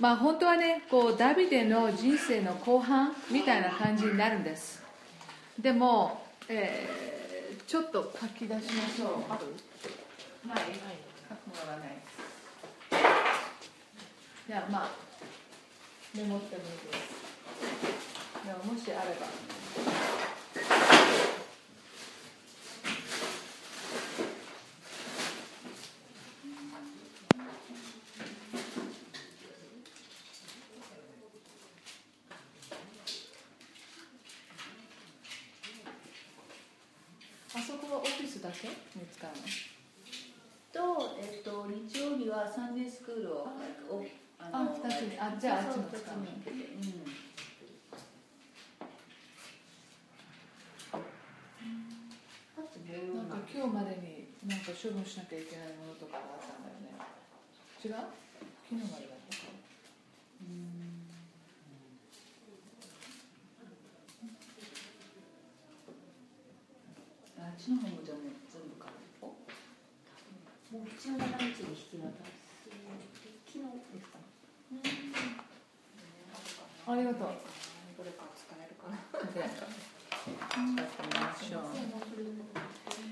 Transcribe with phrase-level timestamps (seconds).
[0.00, 4.82] まあ本当はねこうダビデの人生の後半みたいな感じになるんです。
[5.58, 9.28] でも、えー、ちょっと書き出しましょう。
[10.48, 10.58] ない、
[11.28, 11.98] 書くものがない。
[14.46, 14.90] じゃあまあ
[16.14, 18.46] メモってもいいです。
[18.46, 19.16] でももしあれ
[20.22, 20.27] ば。
[44.98, 46.14] じゃああっちも使う。
[46.16, 46.26] うん。
[53.16, 56.98] なんか今日までになんか処分しなきゃいけないものとかがあったんだよね。
[57.84, 57.94] 違う？
[58.68, 59.42] 昨日までだったか
[60.42, 61.08] うん
[67.38, 68.20] あっちの方もじゃね
[68.52, 68.90] 全部か
[69.22, 69.32] も
[70.72, 72.68] う17日に引き渡す
[73.46, 74.18] 昨日ですか
[76.92, 77.28] ありがとう。
[77.96, 78.98] どれか使えるかな。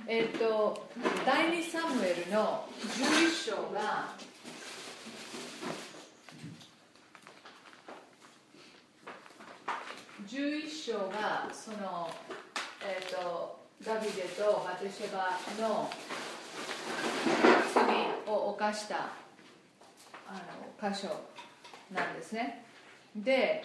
[0.09, 0.89] えっと、
[1.25, 4.15] 第二サムエルの11章が、
[10.29, 12.11] 11章が、その、
[12.83, 15.91] えっと、ダビデとバテシェバの
[17.75, 17.85] 罪
[18.27, 19.11] を犯した
[20.29, 20.43] あ
[20.83, 21.09] の箇所
[21.93, 22.67] なんですね。
[23.25, 23.65] で、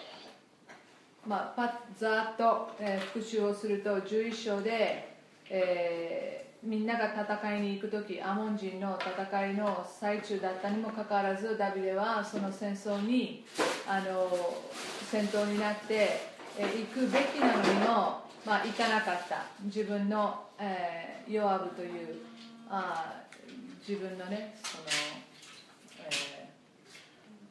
[1.24, 5.14] まあ、パざっと、えー、復習をすると11章で、
[5.48, 13.44] えー、みんなが戦いに行く時アモン人の戦いの最中だったにもかかわらずダビデはその戦争に
[13.86, 14.28] あの
[15.12, 16.22] 戦闘になって、
[16.58, 17.86] えー、行くべきなのにも、
[18.44, 19.44] まあ、行かなかった。
[19.62, 22.16] 自分の、えー、ヨアブという
[22.68, 23.22] あ
[23.86, 24.84] 自分のねその、
[26.10, 26.48] え、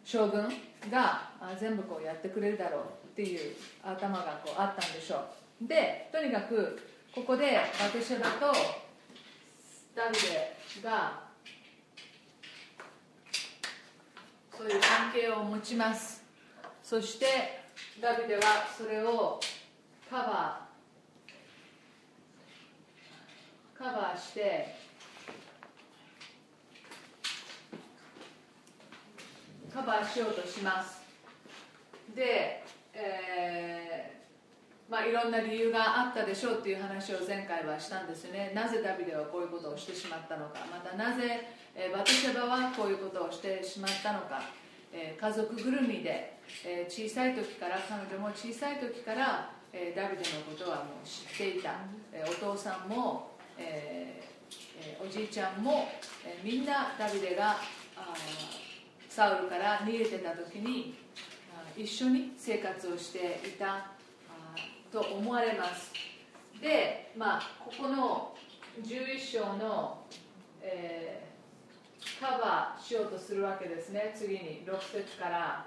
[0.03, 0.49] 将軍
[0.91, 3.00] が全部こうやってくれるだろう。
[3.21, 5.23] っていう頭がこうあったんでしょ
[5.63, 5.67] う。
[5.67, 6.79] でとにかく
[7.13, 8.51] ここでバテシェバと
[9.95, 11.29] ダビデが
[14.57, 16.23] そういう関係を持ちます。
[16.83, 17.25] そして
[18.01, 18.41] ダビデは
[18.75, 19.39] それを
[20.09, 24.75] カバーカバーして
[29.71, 31.01] カバーしようとします。
[32.15, 32.63] で、
[32.93, 38.51] えー、まあ、いろんな理由があったでしょうっていう話を前回はしたんですよね。
[38.53, 40.59] なぜダビデはこういうことをしてしまったのか。
[40.71, 44.41] またなぜ、え、バテシェバはこういうことをしてしまったのか、
[44.91, 51.75] え、家族ぐるみで、え小さい時から彼女も小さい時から、えダビデのことはもう知っていた、
[52.11, 54.21] えお父さんも、え
[55.01, 55.87] おじいちゃんも、
[56.25, 57.55] えみんなダビデが
[59.07, 60.95] サウルから逃げてた時に
[61.77, 63.91] 一緒に生活をしていた
[64.91, 65.91] と思われます。
[66.61, 68.33] で、まあ、ここの
[68.83, 70.05] 11章の、
[70.61, 74.13] えー、カバーしようとするわけですね。
[74.15, 75.65] 次に6節から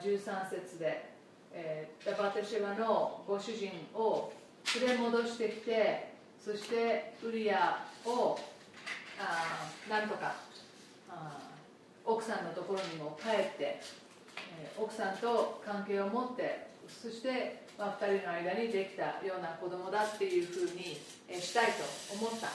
[0.00, 1.10] 13節で、
[1.52, 4.32] えー、ダバテシェバのご主人を
[4.80, 6.12] 連れ戻してきて
[6.42, 8.38] そしてウリアを
[9.18, 10.34] あなんとか
[12.04, 13.80] 奥さんのところにも帰って、
[14.78, 20.98] 奥さんと関係を持ってそして、まあ、2人の間にできたような子供だっていうふうに、
[21.40, 21.84] したいと
[22.14, 22.48] 思った。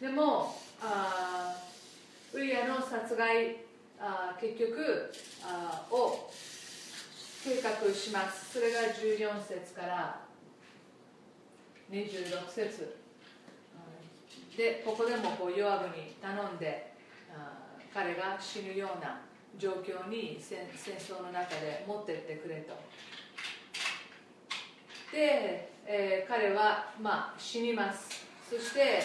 [0.00, 1.54] でもあ
[2.32, 3.56] ウリアの殺害
[4.00, 5.12] あ結局
[5.44, 6.30] あを
[7.44, 8.52] 計画します。
[8.54, 10.20] それが14節から
[11.90, 12.96] 26節。
[14.56, 16.92] でここでもこうヨアブに頼んで
[17.94, 19.20] 彼が死ぬような
[19.58, 20.66] 状況に戦
[20.96, 22.74] 争の中で持ってってくれと。
[25.12, 28.26] で、えー、彼は、まあ、死にます。
[28.48, 29.02] そして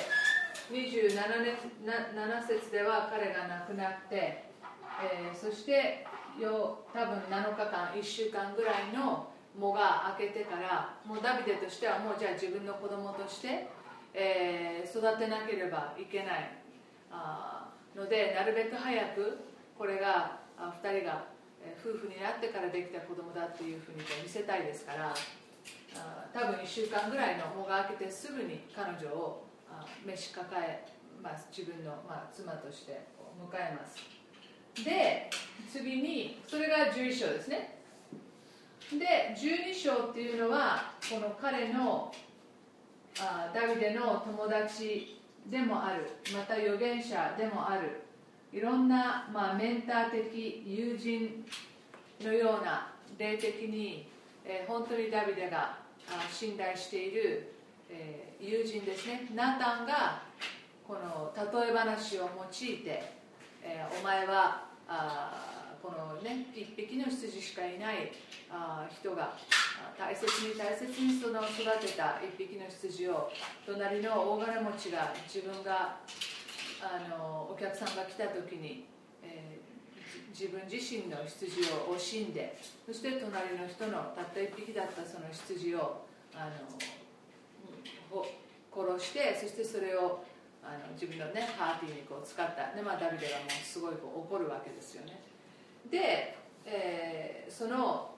[0.71, 4.45] 27年7節では彼が亡くなって、
[5.01, 6.05] えー、そして
[6.39, 9.27] よ多分7日間1週間ぐらいの
[9.59, 13.67] 藻が明けてからもうダビデとしてはもうじゃあ自分の子供として、
[14.13, 16.57] えー、育てなければいけない。
[17.11, 19.37] あのでなるべく早く
[19.77, 21.25] これがあ2人が
[21.79, 25.13] 夫婦になってからできた子供だっていうふうに見せたいですから
[26.33, 29.45] 多分1週間ぐらいの藻が明けてすぐに彼女を
[30.05, 30.85] 召し抱え、
[31.21, 33.05] まあ、自分の、まあ、妻として
[33.39, 33.97] 迎えます。
[34.83, 35.29] で
[35.71, 37.77] 次にそれが11章ですね。
[38.91, 42.13] で12章っていうのはこの彼の
[43.19, 48.01] あダビデの友達でもあるまた預言者でもある
[48.53, 51.43] いろんな、まあ、メンター的友人
[52.21, 54.07] のような霊的に、
[54.45, 55.77] えー、本当にダビデが
[56.31, 57.51] 信頼している、
[57.89, 59.27] えー、友人ですね。
[59.33, 60.21] ナタンが
[60.87, 63.13] この例え話を用いて、
[63.63, 68.11] えー、お前はあこのね一匹の羊しかいない
[68.51, 69.33] あ人が
[69.97, 73.31] 大切に大切にその育てた一匹の羊を
[73.65, 75.97] 隣の大金持ちが自分が
[76.83, 78.85] あのお客さんが来た時に、
[79.23, 86.03] えー、自分自身の羊を惜しんでそして隣の人のたった一匹だったその羊を
[86.35, 86.51] あ
[88.11, 88.25] の
[88.73, 90.23] 殺してそしてそれを
[90.63, 92.75] あの自分のねパーティーにこう使った。
[92.75, 95.21] で、まあ、ダビデはもうすごいこう怒るわけですよね。
[95.91, 98.15] で、えー、その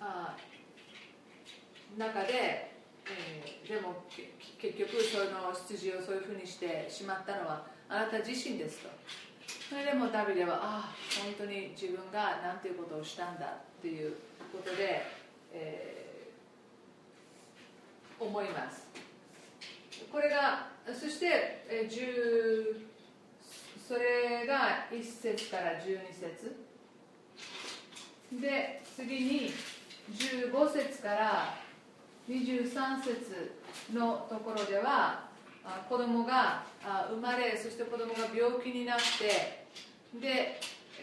[0.00, 0.36] あ
[1.98, 2.72] 中で、
[3.06, 4.04] えー、でも
[4.62, 8.88] 結局その羊をそういうふうにしてしまったのはあなた自身ですと。
[9.68, 14.14] それでもダビデはああ本当に自分が何ていうことをしたんだっていう
[14.52, 15.02] ことで、
[15.52, 18.86] えー、思います。
[20.12, 22.76] これがそして、えー、
[23.88, 26.56] それが1節から12節。
[28.40, 29.50] で次に
[30.14, 31.54] 15節から
[32.28, 33.52] 23節
[33.92, 35.28] のところでは
[35.88, 36.64] 子供が
[37.10, 39.66] 生まれそして子供が病気になって
[40.20, 40.60] で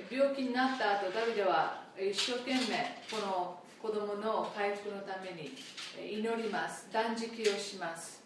[0.09, 5.55] 病気になった後ダビデは一生懸命この子供の回復のために
[5.99, 6.87] 祈ります。
[6.91, 8.21] 断食をします。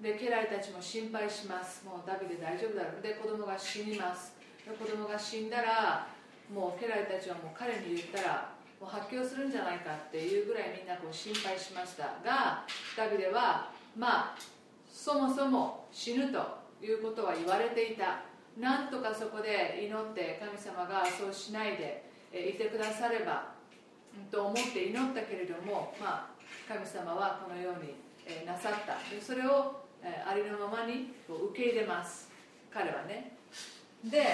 [0.00, 1.84] で家来たちも心配します。
[1.84, 3.02] もうダビデ大丈夫だろう。
[3.02, 4.34] で子供が死にます。
[4.66, 6.08] で子供が死んだら
[6.52, 12.64] もう家来たちはもう彼に言ったらもう発狂するんじゃないかっていうぐらいみんなこう心配しましたが
[12.96, 14.38] ダビデはまあ
[14.92, 16.38] そもそも死ぬと
[16.82, 18.20] いうことは言われていた。
[18.58, 23.52] なんとかそこで祈って神様がそうしないでいてくだされば
[24.30, 26.28] と思って祈ったけれども、まあ、
[26.66, 28.96] 神様はこのようになさった。
[29.20, 32.30] それをありのままに受け入れます。
[32.72, 33.36] 彼はね。
[34.04, 34.24] で、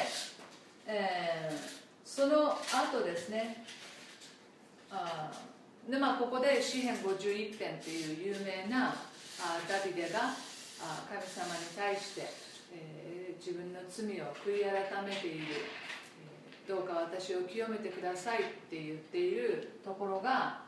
[0.87, 1.59] えー、
[2.05, 3.65] その後ですね
[4.93, 5.33] あ
[5.89, 8.95] でまあここで詩篇51編っていう有名なあ
[9.67, 10.21] ダビデが
[10.81, 12.27] あ神様に対して、
[12.73, 15.47] えー、自分の罪を悔い改めている、
[16.69, 20.61] えー、どうか私を清めてくださいって言っているところが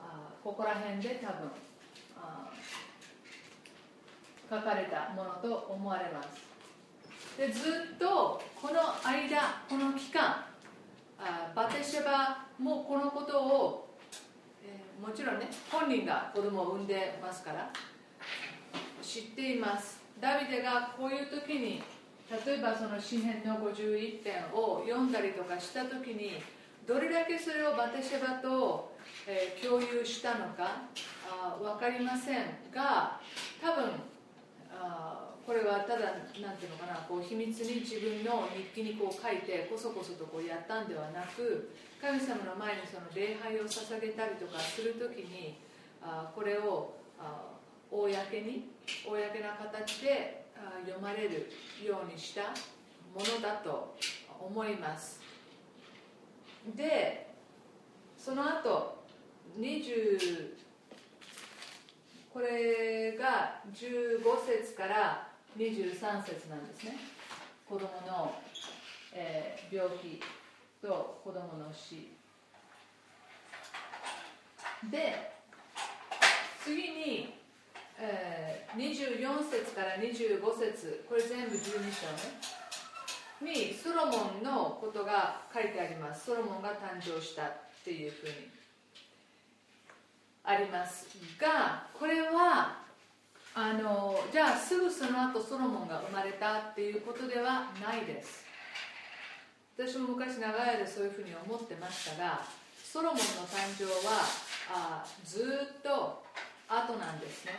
[0.00, 1.50] あここら辺で多分
[2.16, 2.50] あ
[4.48, 6.46] 書かれたものと思われます。
[7.36, 7.60] でず
[7.94, 10.46] っとこの間この期間
[11.18, 13.88] あバテシェバもうこのことを、
[14.64, 17.70] えー、もちろんね本人が子供を産んでますから
[19.02, 20.00] 知っています。
[20.20, 21.82] ダビデがこういう時に
[22.30, 26.42] 例えばその詩篇の51編を読んだりとかした時に
[26.86, 30.82] どれだけそれをバテシェバと、えー、共有したのか
[31.30, 32.38] あ分かりません
[32.74, 33.20] が
[33.60, 33.90] 多分
[34.72, 41.70] あこれはただなんていうのかなこう秘密に自分の日記にこう書いてこそこそとこうやったんではなく
[42.02, 45.56] 神様の前にその礼拝を捧げたりとかするときに
[46.02, 47.54] あこれをあ
[47.92, 48.08] 公
[48.42, 48.70] に
[49.06, 51.52] 公な形であ読まれる
[51.86, 52.50] ようにした
[53.14, 53.96] ものだと
[54.40, 55.20] 思います。
[56.74, 57.30] で
[58.18, 59.04] その後
[59.60, 60.56] 20
[62.34, 66.96] これが15節から23節なんですね。
[67.68, 68.34] 子供の、
[69.12, 70.20] えー、病気
[70.80, 72.12] と子供の死。
[74.90, 75.32] で
[76.62, 77.34] 次に、
[77.98, 81.04] えー、24節から25節。
[81.08, 82.56] これ全部12章ね。
[83.40, 86.26] にソロモンのことが書いてあります。
[86.26, 87.52] ソロモンが誕生したっ
[87.84, 88.56] ていうふうに
[90.46, 91.08] あります
[91.40, 92.85] がこれは
[93.58, 98.44] あのじゃあすぐその後ソロモンが生まれたっていうことではないです。
[99.78, 102.42] 私も昔長い間そういうふうに思ってましたが
[102.84, 104.20] ソロモンの誕生は
[104.70, 106.22] あずっと
[106.68, 107.52] 後なんですね、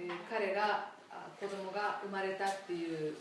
[0.00, 0.90] えー、彼が
[1.38, 3.14] 子供が生まれたっていう。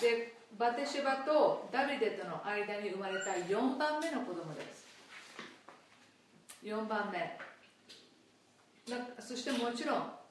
[0.00, 4.84] でバテシバとダビデとの間に生まれた4番目の子供です。
[6.64, 7.38] 4番目。
[9.20, 10.23] そしてもちろん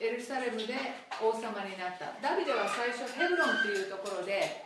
[0.00, 0.74] エルサレムで
[1.22, 2.14] 王様になった。
[2.20, 4.64] ダビデは最初ヘブロンというところで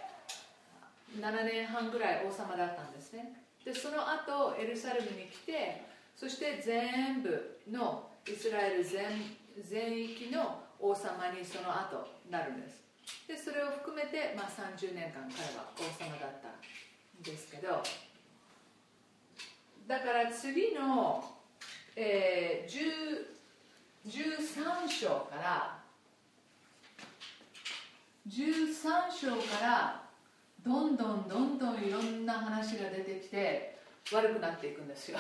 [1.17, 3.43] 7年半ぐらい王様だったんですね。
[3.65, 5.83] でその後エルサレムに来て
[6.17, 12.89] そして全部のイスラエル全全域の王様にその後なるんです。
[13.27, 17.83] でそれを含めて、まあ、30年間彼は王様だったんですけど
[19.87, 21.25] だから次の、
[21.97, 22.71] えー、
[24.07, 25.79] 13章から
[28.29, 30.03] 13章から
[30.63, 33.79] どんどんどんどんいろんな話が出てきて
[34.13, 35.19] 悪くなっていくんですよ。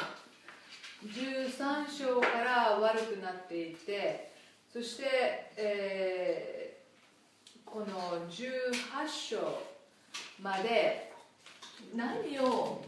[1.04, 4.32] 13章から悪くなっていって
[4.73, 5.04] そして、
[5.56, 8.73] えー、この18
[9.08, 9.62] 章
[10.42, 11.12] まで
[11.94, 12.82] 何を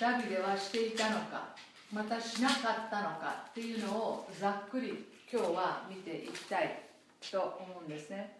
[0.00, 1.54] ダビデはしていたのか。
[1.92, 6.82] またしなかったのかっていうのをざっくり今日は見ていきたい
[7.30, 8.38] と思うんですね。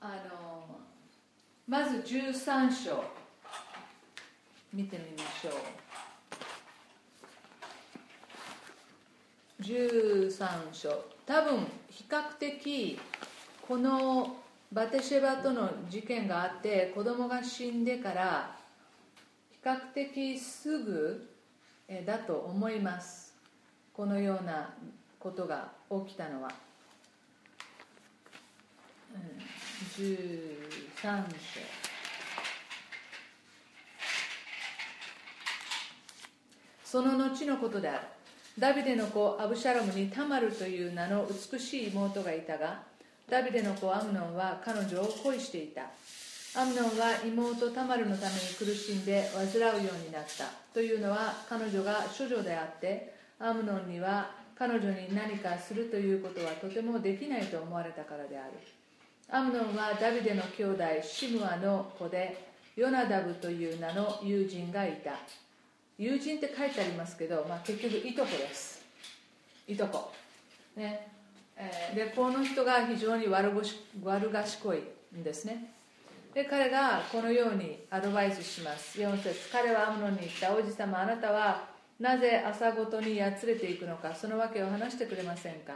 [0.00, 0.78] あの
[1.66, 3.04] まず13章
[4.72, 5.52] 見てみましょう。
[9.62, 11.04] 13章。
[11.26, 12.98] 多分比較的
[13.66, 14.36] この
[14.72, 18.57] バテシェバとの事件があって子供が死んでから
[19.68, 21.28] 較的すぐ
[22.06, 23.34] だと思います。
[23.92, 24.74] このような
[25.18, 25.72] ことが
[26.06, 26.48] 起きたのは、
[29.14, 31.60] うん、13章。
[36.82, 38.00] その後のことである。
[38.58, 42.82] ダビデの子アブシャロムにタマルという名の美しい妹がいたが
[43.28, 45.82] ダビデの子アムノンは彼女を恋していた。
[46.58, 58.54] アムノンは妹タマルのために苦しんで患うようになったというのは彼女が処女であってアムノンには彼女に何かするということはとてもできないと思われたからである。
[59.30, 65.12] アムノンはダビデの兄弟シムアの子でヨナダブという名の友人がいた。
[65.96, 68.82] 友人って書いてありますけど、まあ、結局いとこです。
[69.68, 70.10] いとこ。
[70.74, 71.06] ね。
[71.56, 73.52] え、でこの人が非常に悪
[74.02, 74.82] 悪賢い
[75.16, 75.77] んですね。
[76.38, 78.96] で彼がこのようにアドバイスします。
[79.00, 80.54] 4節彼はアムノンに言った。
[80.54, 81.64] 王子様あなたは
[81.98, 85.72] なぜ朝ごとにやつれていくのかその訳を話してくれませんか。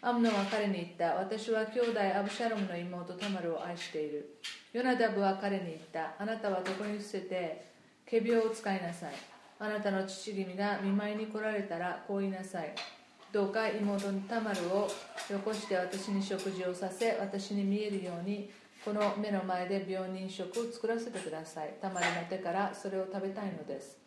[0.00, 1.16] アムノは彼に言った。
[1.16, 4.38] 私は兄弟アブシャロムの妹タマルを愛している。
[4.72, 6.14] ヨナダブは彼に言った。
[6.20, 7.66] あなたはどこに伏せて
[8.08, 9.12] 仮病を使いなさい。
[9.58, 12.72] あなたの父君が見舞いに来られたらこう言いなさい。
[13.32, 14.88] どうか妹のタマルを
[15.28, 18.48] よこして私に食事をさせ私に見えるように
[18.86, 21.74] この目の前で病人食を作らせてください。
[21.82, 23.98] タマルの手からそれを食べたいのです。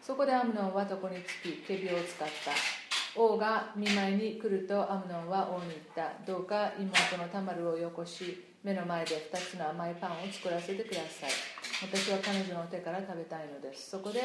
[0.00, 3.20] そこでアムノンは床につき仮病を使った。
[3.20, 6.12] 王が見舞いに来るとアムノンは王に言った。
[6.24, 11.30] どうか妹のタマルをよこし目の前で2つの甘いパンを作らせてください。
[11.82, 13.90] 私は彼女の手から食べたいのです。
[13.90, 14.20] そこで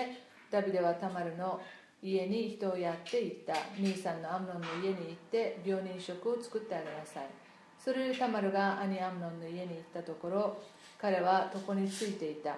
[0.51, 1.59] ダビデはタマルの
[2.03, 3.55] 家に人をやって行った。
[3.79, 7.42] 兄さんのアムノンの家に行って病人食を作ってあげなさい。
[7.83, 10.57] それでタマルが兄アムノンの家に行ったところ
[10.97, 12.55] 彼は床についていた。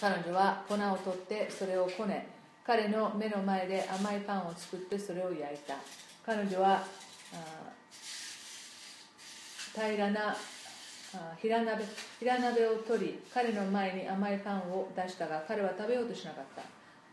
[0.00, 2.26] 彼女は粉を取ってそれをこね
[2.66, 5.76] 彼の目の前で甘いパンを作ってそれを焼いた。
[6.24, 6.82] 彼女は
[9.74, 10.36] 平らな
[11.40, 11.84] 平鍋
[12.18, 16.62] 平鍋を取り彼の前に甘いパンを出したが彼は食べようとしなかった。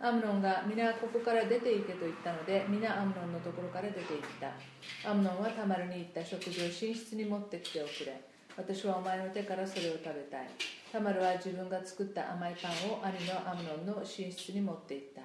[0.03, 5.09] アムノンが皆ここから出て行けと言ったので皆アムノンのところから出て行った。
[5.11, 8.19] アムノンはタマルに行った食事を寝室に持ってきておくれ。
[8.57, 10.49] 私はお前の手からそれを食べたい。
[10.91, 15.21] タマルは自分が作った甘いパンを兄のアムノンの寝室に持って行った。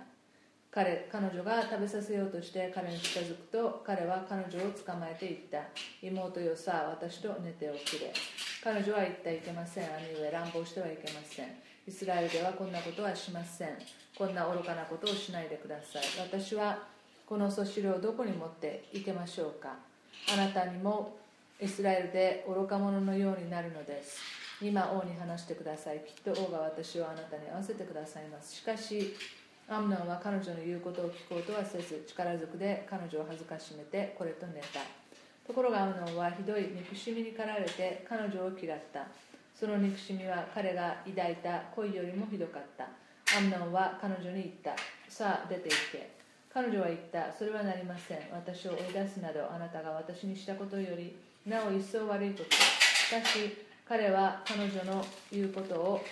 [0.70, 5.62] 彼彼女が食べさせようとして彼に近づくと彼は彼女を捕まえていった。
[6.02, 8.12] 妹よさあ私と寝ておくれ。
[8.62, 9.84] 彼女は言ったいけません。
[9.84, 11.48] 兄上乱暴してはいけません。
[11.88, 13.78] イスラエルではこんなことはしません。
[14.16, 16.02] こんな愚かなことをしないでください。
[16.18, 16.78] 私は
[17.26, 19.74] このそしりをどこに持って行けましょうか。
[20.32, 21.18] あなたにも
[21.60, 24.20] イスラエルで愚か者のようになるのです。
[24.62, 25.98] 今王に話してください。
[25.98, 28.54] きっと王が私をあなたに合わせてくださいます。
[28.54, 29.14] しかし
[29.68, 34.80] アムノンは彼女の言うことを聞こうとはせず力ずくで彼女を恥ずかしめてこれと寝た。
[35.46, 39.08] ところがアムノンはひどい憎しみに駆られて彼女を嫌った。
[39.54, 42.88] その憎しみは彼が抱いた恋よりもひどかった。
[43.34, 44.76] アムノンは彼女に言った。
[45.08, 46.10] さあ出て行け。
[46.52, 47.32] 彼女は言った。
[47.32, 48.18] それはなりません。
[48.32, 52.50] 私を追い出すなどあなたが私にしたことよりなお一層悪いこと。
[52.52, 56.04] しかし彼は彼女の言うことを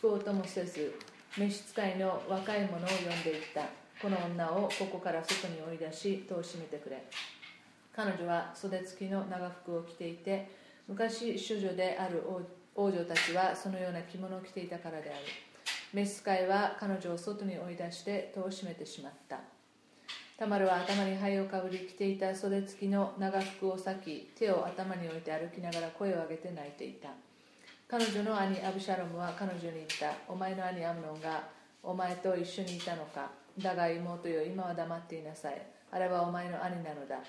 [0.00, 0.94] こうともせず
[1.36, 3.62] 召使いの若い者を呼んでいった。
[4.00, 7.02] この女をここから外に追い出し戸を閉めてくれ。
[7.94, 10.48] 彼女は袖付きの長服を着ていて
[10.88, 12.22] 昔処女である
[12.74, 15.18] 王女たちはそのような着物を着ていたからである。
[15.94, 19.38] 召使いは彼女を外に追い出して戸を閉めてしまった。
[20.36, 27.10] タマルは頭に灰をかぶり着ていた袖付きの長服を裂き手を頭に置いて歩きながら声を上げて泣いていた。
[27.86, 30.16] 彼女の兄アブシャロムは彼女に言った。
[30.26, 31.44] お前の兄アムノンが
[31.80, 33.30] お前と一緒にいたのか。
[33.56, 35.62] だが妹よ今は黙っていなさい。
[35.92, 37.20] あれはお前の兄なのだ。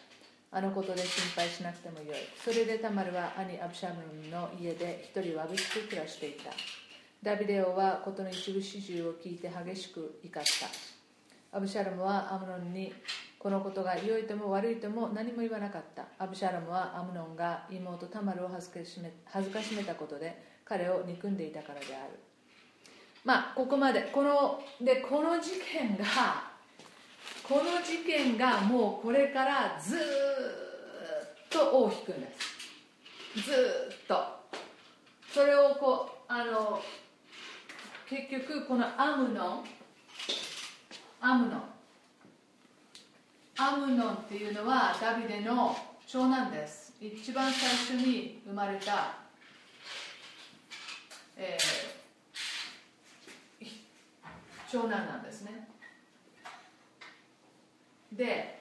[0.52, 2.16] あのことで心配しなくてもよい。
[2.44, 6.50] それでタマルは兄アブシャロムの家で一人わびしく暮らしていた。
[7.26, 11.58] ダビデ王は事の一部始終を聞いて激しく怒った。
[11.58, 12.94] アブシャロムはアムノンに
[13.40, 16.06] このことが良いとも悪いとも何も言わなかった。
[16.20, 22.20] アブシャロムはアムノンが妹タマルを恥ずかしめ恥ずかしめたことで彼を憎んでいたからである。
[23.24, 24.04] まあここまで。
[24.14, 26.06] このでこの事件が
[27.42, 30.00] この事件がもうこれからずっ
[31.50, 32.28] と尾を引くんで
[33.36, 33.42] す。
[33.42, 33.52] ず
[34.04, 34.16] っと。
[35.34, 36.80] それをこうあの
[38.08, 39.64] 結局このアムノン
[41.20, 41.62] アムノン。
[43.58, 46.94] アムノンっていうのはダビデの長男です。
[47.02, 49.16] 一番最初に生まれた、
[51.36, 53.68] えー、
[54.72, 55.68] 長男なんですね。
[58.14, 58.60] で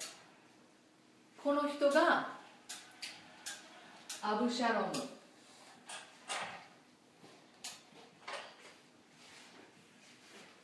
[1.42, 2.28] この人が
[4.22, 5.13] アブシャロム。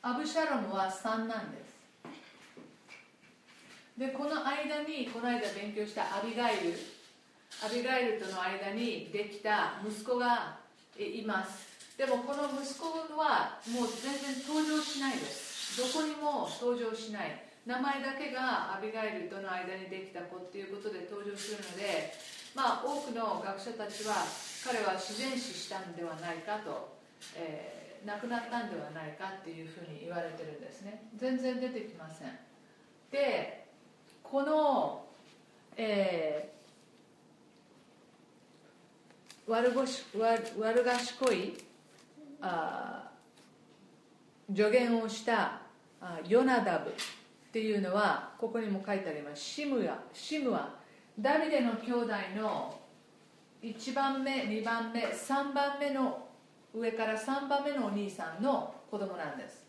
[0.02, 1.70] アブシャロムは3なんです。
[3.98, 6.72] でこの間にこの間勉強したアビガイル。
[7.60, 10.56] アビガイルとの間にできた息子が
[10.96, 11.68] います。
[11.98, 15.76] でもこの息子はもう全然登場しないです。
[15.76, 17.44] どこにも登場しない。
[17.66, 22.14] 名前だけがアビガイルとの間にできた子っていうことで登場するので
[22.56, 24.24] まあ多くの学者たちは
[24.64, 26.96] 彼は自然死したんではないかと、
[27.36, 31.02] えー亡くなったんではないかっていうふうに言われてるんですね。
[31.16, 32.28] 全然出てきません。
[33.10, 33.66] で
[34.22, 35.04] この、
[35.76, 41.58] えー、悪ごし悪悪賢い
[42.40, 43.10] あ
[44.54, 45.60] 助言をした
[46.00, 46.92] あヨナダブっ
[47.52, 49.42] ていうのはここにも書いてあります。
[49.42, 50.70] シムヤシムは
[51.18, 52.78] ダビデの兄弟の
[53.62, 56.29] 1番目2番目3番目の
[56.72, 59.66] 上から3番目のお兄さんの子供なんです。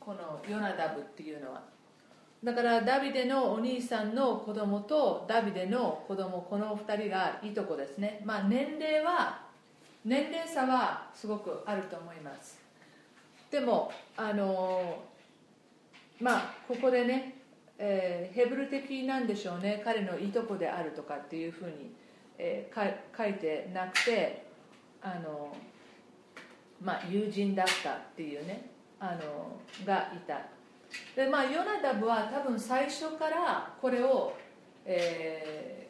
[0.00, 1.62] このヨナダブっていうのは。
[2.42, 8.20] だからダビデのお兄さんの子供とダビデの子供この2人がいとこですね。
[8.24, 9.46] まあ年齢は
[10.04, 12.58] 年齢差はすごくあると思います。
[13.50, 15.04] でもあの
[16.20, 17.36] まあここでね、
[17.78, 19.80] えー、ヘブル的なんでしょうね。
[19.84, 21.94] 彼のいとこであるとかっていうふうに、
[22.38, 24.51] えー、書いてなくて
[25.02, 25.54] あの、
[26.80, 30.40] まあ、友人だったっていうねあのがいた。
[31.16, 34.34] でまあヨナダブは多分最初からこれを、
[34.84, 35.88] え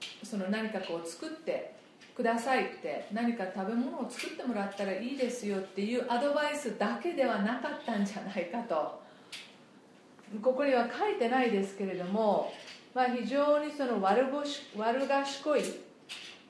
[0.00, 1.74] ー、その何かこう作って
[2.14, 9.02] くださいって何か食べ物を作ってもらったらいいですよっていうアドバイスだけではなかったんじゃないかと。
[10.42, 12.52] ここには書いてないですけれども、
[12.94, 15.64] まあ、非常にその悪し悪賢いっ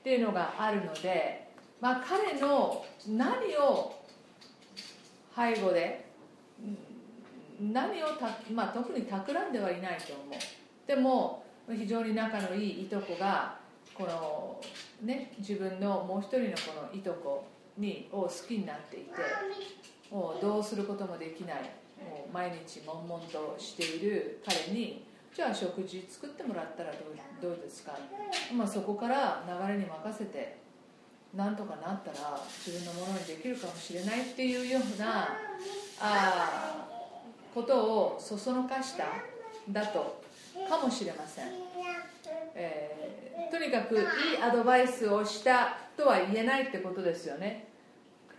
[0.03, 1.44] ていうのがあるので
[1.81, 3.95] まあ、彼の何を
[5.35, 6.05] 背後で
[7.59, 10.87] 何をた、まあ、特に企んではいないと思う。
[10.87, 13.57] でも非常に仲のいいいとこが
[13.93, 14.61] この、
[15.03, 17.45] ね、自分のもう一人のこのいとこ
[17.77, 19.11] にを好きになっていて
[20.11, 21.55] もうどうすることもできない
[21.97, 27.01] もう毎日悶々としている彼にじゃあ食事作ってもらったらどう
[27.41, 27.97] どうですか、
[28.55, 30.57] まあ、そこから流れに任せて
[31.35, 35.27] なんとかなったら自分のものにできるかもしれないっていうような
[35.99, 36.87] あ
[37.53, 39.05] ことをそそのかした
[39.69, 40.21] だと
[40.69, 41.47] かもしれません、
[42.53, 44.03] えー、とにかくいい
[44.41, 47.67] アドバイスをしたとは言えないってことですよね。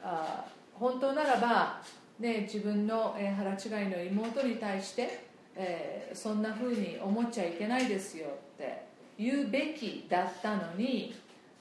[0.02, 1.80] あ本当ならば、
[2.20, 8.82] ね、自分の、え腹違いの妹に対して、えー、そんなふうに思っちゃいけないですよって
[9.18, 11.14] 言うべきだったのに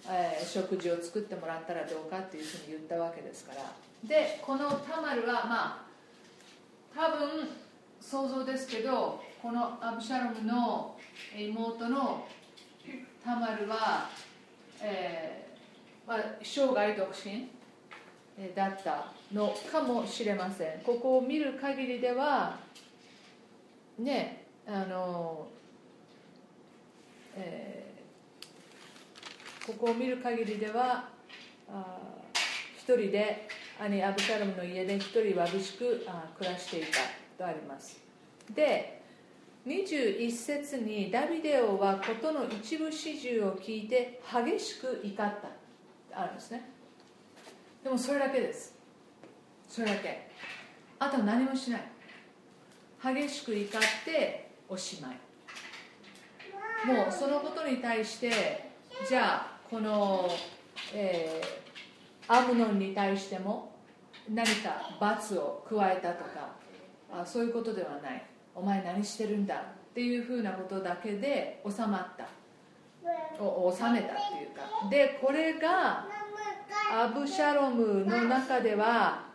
[0.07, 3.71] えー、食事を作ってもらったらどうかっていうふうに言ったわけですから。
[4.03, 5.85] でこのタマルはまあ
[6.95, 7.49] 多分
[7.99, 10.95] 想像ですけどこのアブシャロムの
[11.35, 12.27] 妹の
[13.23, 14.07] タマルは、
[14.79, 17.49] えーまあ、生涯独身
[18.53, 20.81] だったのかもしれません。
[20.81, 22.59] ここを見る限りでは
[23.97, 25.47] ねあの、
[27.35, 27.84] えー
[29.65, 31.09] ここを見る限りでは
[31.67, 31.97] あ
[32.77, 33.47] 一人で
[33.79, 36.05] 兄アブシャロムの家で一人わびしく
[36.37, 37.99] 暮らしていたとあります。
[38.53, 39.01] で
[39.65, 46.21] 21節にダビデ王は事の一部始終を聞いて激しく怒った。
[46.21, 46.69] あるんですね。
[47.83, 48.75] でもそれだけです。
[49.67, 50.29] それだけ。
[50.99, 51.81] あとは何もしない。
[53.03, 55.17] 激しく怒っておしまい。
[56.85, 58.69] もうそのことに対して
[59.09, 60.29] じゃあこの、
[60.93, 63.71] えー、アムノンに対しても
[64.29, 66.55] 何か罰を加えたとか
[67.11, 68.25] あそういうことではない。
[68.53, 69.59] お前何してるんだっ
[69.93, 72.27] ていうふうなことだけで収まった。
[73.39, 74.89] を収めたっていうか。
[74.89, 76.07] でこれが
[76.91, 79.25] アブシャロムの中では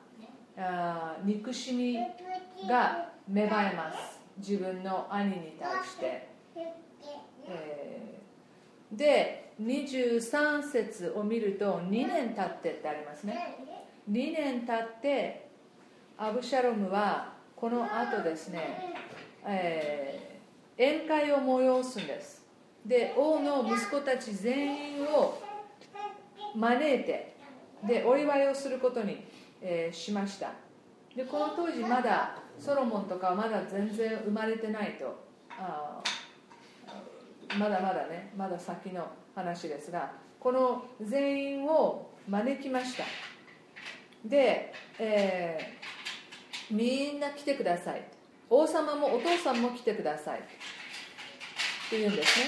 [0.57, 1.99] あ憎しみ
[2.69, 4.21] が芽生えます。
[4.39, 6.29] 自分の兄に対して、
[7.47, 13.57] えー、で23節を見ると2年経ってってありますね。
[14.11, 15.49] 2年経って
[16.17, 18.95] アブシャロムはこの後ですね、
[19.45, 22.47] えー、宴会を催すんです。
[22.87, 25.43] で王の息子たち全員を
[26.55, 27.37] 招いて
[27.87, 29.25] でお祝いをすることに、
[29.61, 30.53] えー、しました。
[31.15, 36.03] でこの当時まだソロモンとかはまだ全然生まれてないとあ
[37.59, 43.05] まだまだねまだ先の話ですがこの全員を招きました。
[44.25, 48.05] で、えー、みんな来てください。
[48.49, 50.41] 王様もお父さんも来てください。
[50.41, 50.43] っ
[51.91, 52.41] て言うんです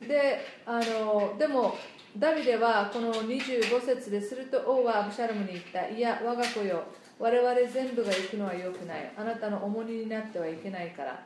[0.00, 0.08] ね。
[0.08, 1.76] であのでも
[2.18, 5.88] ダビデはこの25節ですると王はアブシャロムに言った。
[5.88, 6.84] いや我が子よ。
[7.18, 9.12] 我々全部が行くのは良くない。
[9.16, 11.22] あなたの重荷になってはいけないから。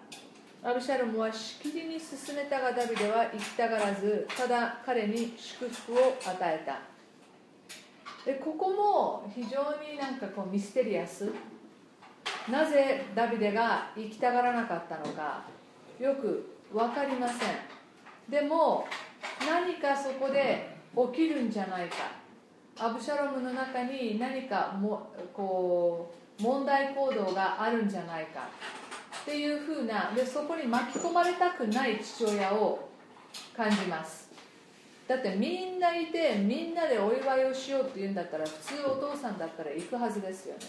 [0.66, 6.78] アブシャロムはしきりに進めたがダビデは行きたがらずただ彼に祝福を与えた。
[8.24, 11.30] でここも非常になんかこうミステリアス。
[12.50, 15.42] なぜダビデが行きたがらなかったのか
[16.00, 17.38] よく分かりません。
[18.30, 18.88] でも
[19.46, 20.78] 何かそこで
[21.12, 21.96] 起きるんじゃないか。
[22.78, 28.48] アブシャロムの中に何かもこう問題行動があるんじゃないか。
[29.24, 32.88] っていうふうなでそこに巻き込まれたくない父親を
[33.56, 34.30] 感じます。
[35.08, 40.60] だってみんないてみんなでお祝いをしようって言うんだったら普通お父さんだったら行くはずですよね。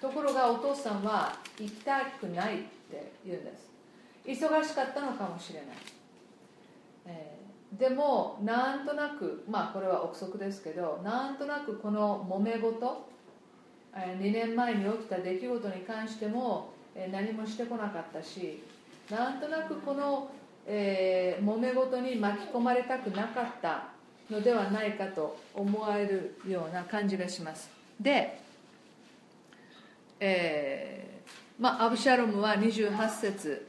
[0.00, 2.58] ところがお父さんは行きたくないっ
[2.90, 3.70] て言うんです。
[4.24, 5.68] 忙しかったのかもしれない、
[7.06, 7.42] えー
[7.78, 13.08] でもなんとなくまあこれは憶測ですけどなんとなくこの揉め事
[13.94, 16.70] 2年前に起きた出来事に関しても
[17.10, 18.62] 何もしてこなかったし
[19.10, 20.30] なんとなくこの、
[20.66, 23.88] えー、揉め事に巻き込まれたくなかった
[24.30, 27.70] のではないかと思われるような感じがします。
[28.00, 28.38] で、
[30.20, 31.12] えー
[31.62, 33.68] まあ、アブシャロムは28節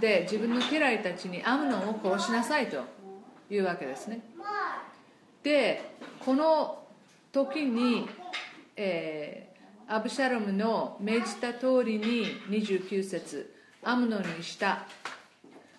[0.00, 2.82] で自分の家来たちにアムノンを殺しなさいと
[3.50, 4.20] いうわけですね。
[5.42, 5.92] で
[6.24, 6.84] この
[7.32, 8.08] 時に、
[8.76, 9.51] えー、
[9.92, 14.86] アブシャロムの命じた通りに29節アムノにした。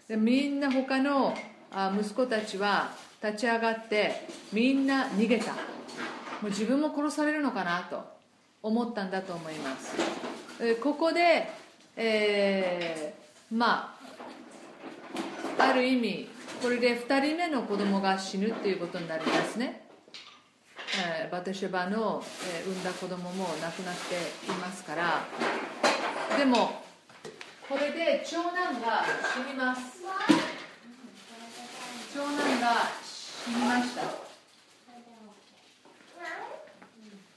[0.08, 1.34] でみんな他の
[2.00, 2.92] 息子たちは
[3.24, 5.54] 立ち上がってみんな逃げた。
[5.54, 5.58] も
[6.44, 8.06] う自分も殺されるのかなと
[8.62, 9.96] 思ったんだと思います。
[10.76, 11.50] ここで、
[11.96, 13.98] えー、ま
[15.58, 16.30] あある意味
[16.62, 19.83] これで2人目の子供が死ぬっていうことになりますね、
[21.32, 22.24] バテシェバの、
[22.66, 25.26] 産んだ子供も亡くなっていますから。
[26.38, 26.84] でも
[27.68, 29.04] これで長男が
[29.34, 29.82] 死にます。
[32.14, 34.02] 長男が死にました。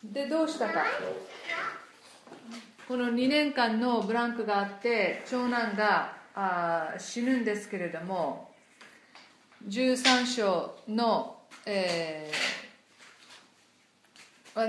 [0.05, 0.85] でどうしたか。
[2.87, 8.51] この2年間のブランクがあって長男があ死ぬんですけれども
[9.67, 12.35] 13章の、えー、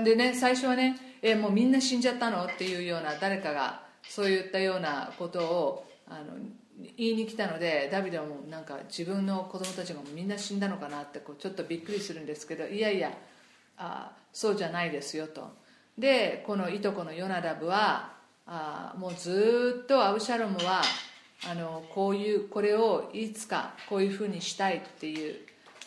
[0.04, 6.34] でね最初はね、えー、もうみんな死んじゃったのっていうような誰かがそういったようなことをあの
[6.96, 13.12] 言いに来たのでダビデはもうなんか自分の子供たちがみんな死んだのかなってこうちょっとびっくりするんですけどいやいや
[13.78, 15.56] あそうじゃないですよと。
[15.96, 18.12] でこのいとこのヨナダブは
[18.46, 20.82] あもうずっとアブシャロムは
[21.50, 25.36] あのこういうこれをいつかこういうふうにしたいっていう、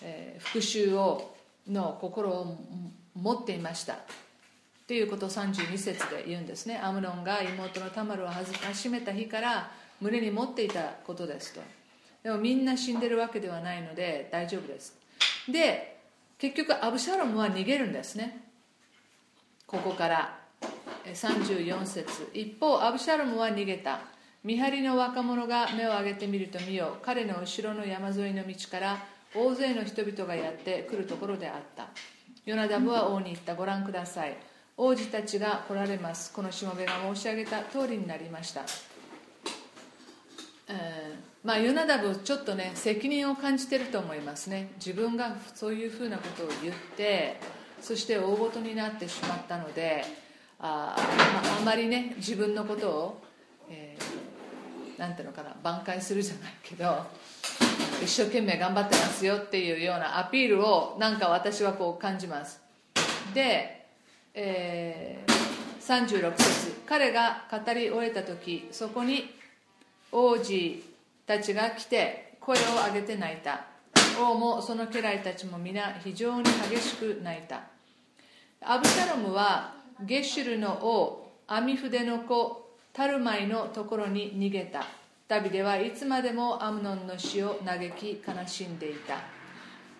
[0.02, 1.36] えー、復讐を
[1.68, 2.58] の心を
[3.15, 3.93] 持っていました。
[3.93, 3.97] っ
[4.88, 6.80] ていうことを32節で言うんですね。
[6.84, 9.71] アムノンが妹のタマルを始めた日から
[10.02, 11.62] 胸に持っていたことですと。
[12.24, 14.95] でもみんな死んでるわけではないので大丈夫です。
[15.50, 15.97] で
[16.38, 18.43] 結局アブシャロムは逃げるんですね。
[19.67, 20.41] ここから。
[21.06, 22.30] 34節。
[22.34, 24.02] 一方アブシャロムは逃げた。
[24.43, 28.97] 見張りの若者が目を上げてみると見よ彼の後ろの山沿いの道から
[29.36, 31.88] 大勢の人々がやってくるところであった。
[32.45, 33.56] ヨナダブは王に言った。
[33.56, 34.36] ご覧ください。
[34.77, 36.34] 王子たちが来られます。
[36.34, 38.62] このしもべが申し上げた通りになりました、
[40.67, 44.71] えー、まあヨナダブちょっとね責任を感じてると思いますね。
[44.77, 47.39] 自分がそういうふうなことを言って
[47.80, 50.04] そして大ごとになってしまったので
[50.60, 53.21] あ,、まあ、あまりね自分のことを、
[53.69, 57.06] えー、なんていうのかな挽回するじゃないけど
[58.01, 62.60] 一生懸命頑張ってますよっていうようなアピールをなんか私はこう感じます。
[63.34, 63.86] で、
[64.34, 66.82] えー、36節。
[66.88, 69.30] 彼が語り終えた時そこに
[70.12, 70.84] 王子
[71.25, 73.65] たちが来て声を上げて泣いた。
[74.19, 77.62] 王もその家来たちも皆非常に激しく泣いた。
[78.62, 84.86] アブシャロムはゲシュルの王アミフデの子タルマイのところに逃げた。
[85.32, 89.15] ダビデはいつまでもアムノンの死を嘆き悲しんでいた。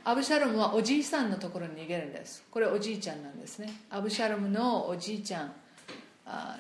[0.04, 2.44] アブシャロムはおじいさんのところに逃げるんです。
[2.52, 3.72] これおじいちゃんなんですね。
[3.90, 5.54] アブシャロムのおじいちゃん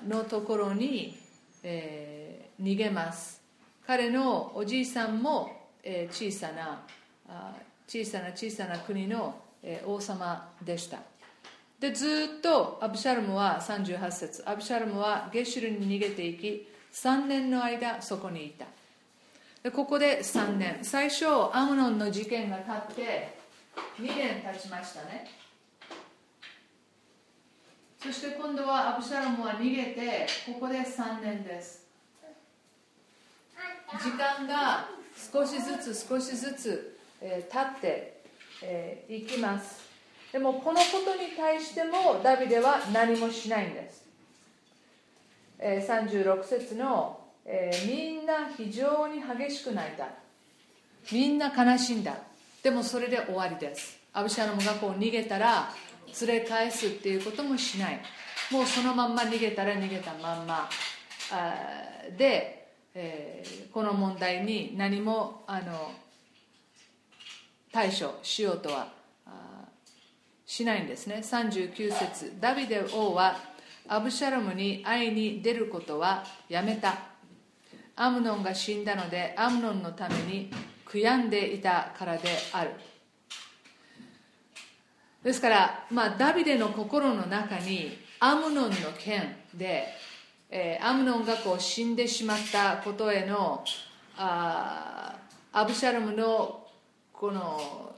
[0.07, 1.19] のところに、
[1.63, 3.41] えー、逃げます。
[3.85, 5.51] 彼のおじいさんも、
[5.83, 6.85] えー、小さな
[7.89, 10.99] 小さな小さな国の、えー、王様でした。
[11.77, 14.43] でずっとアブシャロムは38節。
[14.45, 18.65] アブシャロムはゲシュルに逃げていき3年の間そこにいた。
[19.63, 20.79] でここで3年。
[20.83, 23.37] 最初アムノンの事件が経って
[23.99, 25.29] 2年経ちましたね。
[27.99, 31.85] そして今度はアブシャロムは逃げてここで3年です。
[33.99, 34.89] 時間が
[35.31, 38.23] 少しずつ少しずつ、えー、経って、
[38.63, 39.81] えー、いきます。
[40.31, 44.00] でもこのことに対してもダビデは何もしないんです。
[45.61, 50.07] え36節の、え、みんな非常に激しく泣いた。
[51.11, 52.15] みんな悲しんだ。
[52.63, 53.99] でもそれで終わりです。
[54.11, 55.69] アブシャロムがこう逃げたら
[56.19, 58.01] 連れ返すっていうこともしない。
[58.51, 60.67] もうそのまんま逃げたら逃げたまんま。
[62.17, 65.91] で、えー、この問題に何もあの
[67.71, 68.89] 対処しようとは
[70.45, 71.21] しないんですね。
[71.23, 72.33] 39節。
[72.41, 73.50] ダビデ王は
[73.91, 76.95] アブシャロムに会いに出ることはやめた。
[77.97, 80.49] アムノンが死んだのでアムノンのために
[80.85, 82.71] 悔やんでいたからである。
[85.21, 89.87] ですから、まあ、ダビデの心の中にアムノンの件で、
[90.49, 93.61] えー、アムノンがこう死んでしまったことへの
[94.15, 95.17] あ
[95.51, 96.65] アブシャロムの
[97.11, 97.93] この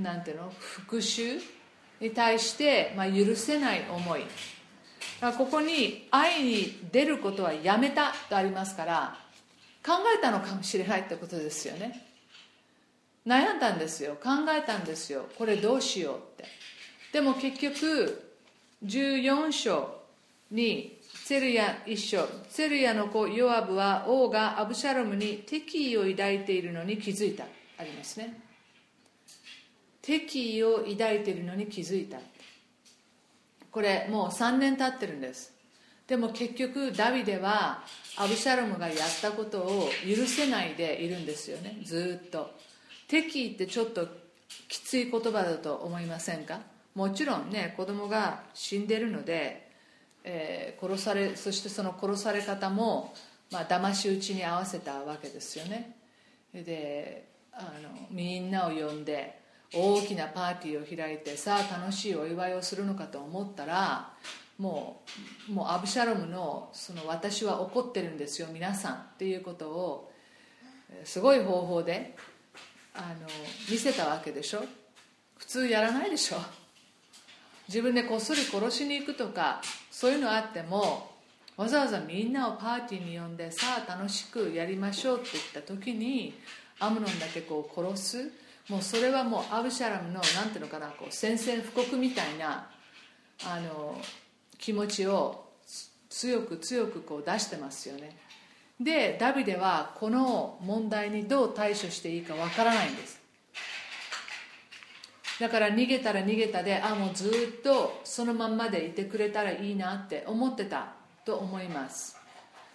[0.00, 1.42] なんていうの復讐
[2.00, 4.22] に対して、まあ、許せない思い。
[5.36, 9.16] ここに愛に出ることはやめたとありますから
[9.84, 12.06] 考えたのかもしれないってことですよね。
[13.26, 14.16] 悩んだんですよ。
[14.22, 15.26] 考えたんですよ。
[15.36, 16.44] これどうしようって。
[17.12, 18.32] でも結局
[18.84, 19.98] 14章
[20.50, 22.26] にセルヤ一章。
[22.48, 27.44] セルヤの子ヨアブは王がアブシャロムに敵意を抱いているのに気づいた。
[27.78, 28.40] ありますね。
[30.00, 32.18] 敵意を抱いているのに気づいた。
[33.78, 35.52] これもう3年経ってるんです。
[36.08, 37.84] でも結局ダビデは
[38.16, 41.78] アブシャロムがやったことを許せないでいるんですよね。
[41.84, 42.50] ずっと。
[43.06, 44.08] 敵意ってちょっと
[44.66, 46.58] きつい言葉だと思いませんか？
[46.96, 49.70] もちろんね子供が死んでるので、
[50.24, 53.14] えー、殺されそしてその殺され方も、
[53.52, 55.94] まあ騙し討ちに合わせたわけですよね。
[56.52, 59.37] であのみんなを呼んで
[59.74, 64.12] 大きなパーティーを開いてさあ楽しいお祝いをするのかと思ったら
[64.58, 65.02] も
[65.48, 70.12] うもうアブシャロムのその私は怒ってるんですよ皆さんっていうことを
[71.04, 72.16] すごい方法で
[72.94, 73.28] あの
[73.70, 74.64] 見せたわけでしょ。
[75.36, 76.38] 普通やらないでしょ。
[77.68, 81.10] 自分でこっそり殺しに行くとかそういうのあっても
[81.56, 86.34] わざわざみんなをパーティーに呼んでさあ楽しくやりましょうって言った時に
[86.80, 88.32] アムノンだけこう殺す。
[88.68, 92.68] もうそれはもうアブシャラムの何ていうのかなこう宣戦布告みたいな
[93.46, 93.98] あの
[94.58, 95.46] 気持ちを
[96.10, 98.16] 強く強くこう出してますよね。
[98.80, 103.20] でダビデはこの問題にどう対処していいかわからないんです。
[105.40, 110.92] だから逃げたら逃げたであもうずっとそのまんまでいてくれたらいいなって思ってた
[111.24, 112.16] と思います。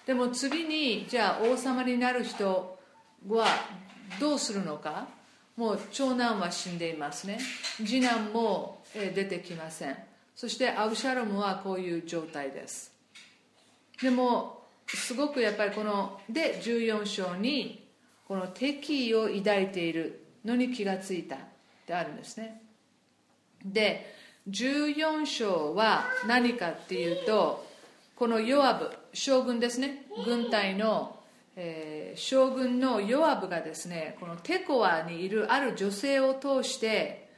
[0.06, 2.80] でも次にじゃあ王様になる人
[3.28, 3.46] は
[4.20, 5.08] どうするのか？
[5.56, 7.40] もう長男は死んでいますね。
[7.78, 9.98] 次男も出てきません。
[10.36, 12.92] そしてアブシャロムはこういう状態です。
[14.02, 17.88] でもすごくやっぱりこので14章に
[18.28, 21.40] この敵意を抱いているのに気がついたっ
[21.86, 22.62] てあるんですね。
[23.64, 24.14] で
[24.50, 27.66] 14章は何かっていうと
[28.16, 30.06] このヨアブ将軍ですね。
[30.26, 31.20] 軍隊の、
[31.56, 37.30] えー、将軍のヨアブがですねこのテコアにいるある女性を通して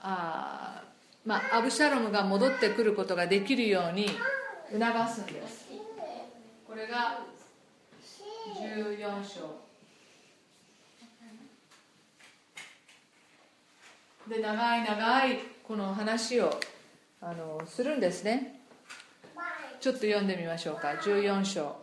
[0.00, 0.82] あ、
[1.24, 4.06] まあ、アブシャロムが戻ってくることができるように
[4.72, 5.68] 促すんです。
[6.66, 7.20] これが
[8.58, 9.62] 14章。
[14.28, 16.58] で長い長いこの話を
[17.20, 18.60] あのするんですね。
[19.80, 20.88] ちょっと読んでみましょうか。
[21.02, 21.81] 14章。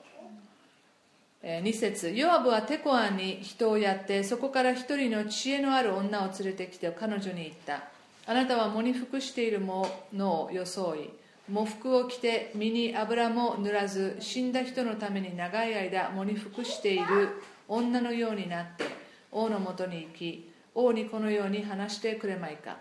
[1.44, 7.84] 2節ヨアブはテコアンに人をやってそこから一人の知恵のある女を連れてきて彼女に言った。
[8.28, 11.10] あなたは喪に服しているものを装い
[11.50, 18.84] 喪服を着て身に油も塗らず死んだ人のために長い間喪に服している女のようになって
[19.32, 22.78] 王のもとに行き王にこのように話してくれまいか。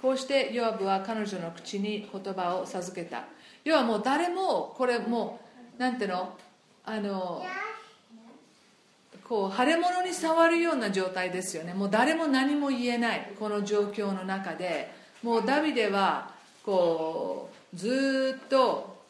[0.00, 3.24] こうしてヨアブは彼女の口に言葉を授けた。
[3.64, 5.40] 要はもう誰もこれも
[5.78, 6.36] うなんていうの？
[6.84, 7.42] あの
[9.28, 11.74] こう腫れ物に触るような状態ですよね。
[11.74, 13.32] もう誰も何も言えない。
[13.38, 14.94] この状況の中で。
[15.22, 16.30] もうダビデは
[16.64, 19.04] こうずっと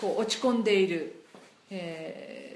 [0.00, 1.24] こう落ち込んでいる、
[1.70, 2.54] え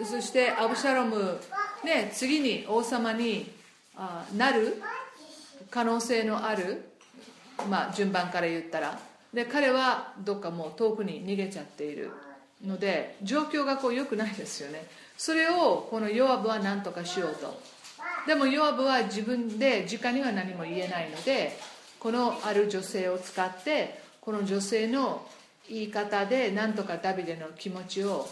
[0.00, 1.38] ー、そしてアブシャロム、
[1.84, 3.50] ね、次に王様に
[3.96, 4.80] あなる。
[5.70, 6.88] 可能性のある、
[7.68, 8.98] まあ、順番から言ったら。
[9.34, 12.10] で彼はどっかもう遠くに逃げちゃっている
[12.64, 14.86] ので状況がこう良くないですよね。
[15.18, 17.60] それをこのヨアブは何とかしようと。
[18.26, 21.58] でもヨアブは自分で直には何も言えないので
[21.98, 25.26] このある女性を使ってこの女性の
[25.68, 28.28] 言い方で何とかダビデの気持ちを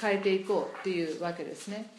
[0.00, 1.90] 変えていこうっていうわけですね。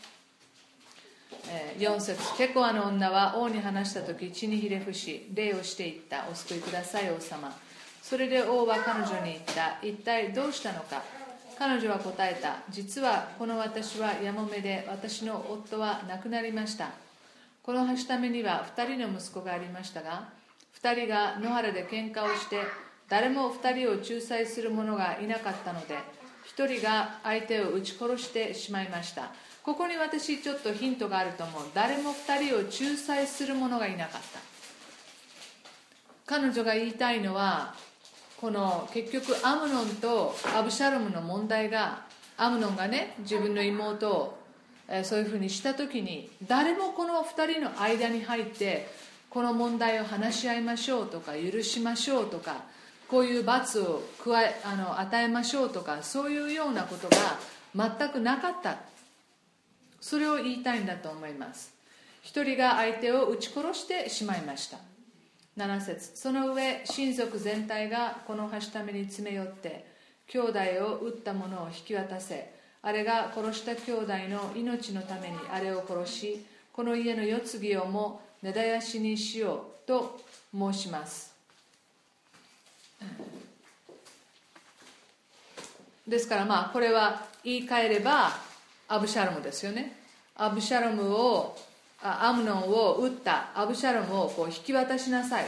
[1.78, 2.38] 4節。
[2.38, 6.25] テコアの女は王に話した時血にひれ伏し礼をしていった。
[6.32, 7.56] お救いください王様。
[8.02, 9.80] それで王は彼女に言った。
[9.86, 11.04] 一体どうしたのか。
[11.60, 12.60] 彼女は答えた。
[12.69, 16.91] 実はこの私はやもめで私の夫は亡くなりました。
[17.63, 20.30] この橋ためには2人の息子がありましたが
[20.82, 22.62] 2人が野原で喧嘩をして
[23.10, 25.95] 誰も2人を仲裁する者がいなかったので
[26.56, 29.34] 1人が相手を撃ち殺してしまいました。
[29.62, 31.63] ここに私ちょっとヒントがあると思う。
[31.74, 34.39] 誰も2人を仲裁する者がいなかった。
[36.26, 37.76] 彼女が言いたいのは
[38.39, 42.04] この結局アムノンとアブシャロムの問題が
[42.38, 44.39] アムノンがね自分の妹を
[45.04, 48.88] そういうふうにした時に誰もこの2人の間に入って
[49.30, 52.63] この問題を話し合いましょうとか許しましょうとか
[53.08, 58.78] こういう罰を加えあの与えましょうとかそういうようなことが全くなかった。
[60.02, 61.73] それを言いたいんだと思います。
[62.21, 64.78] 一人が相手を撃ち殺してしまいました。
[65.60, 66.12] 7節。
[66.15, 69.86] その上親族全体がこのはしために詰め寄って
[70.28, 72.54] 兄弟を撃った者を引き渡せ。
[72.82, 80.22] あれが殺した兄弟の命のためにあれを殺しこの家の世継ぎをも根絶やしにしようと
[80.58, 81.34] 申します。
[86.08, 88.32] ですからまあこれは言い換えれば
[88.88, 89.98] アブシャロムですよね。
[90.36, 91.58] アブシャロムを
[92.01, 95.45] アムノンを撃ったアブシャロムをこう引き渡しなさい。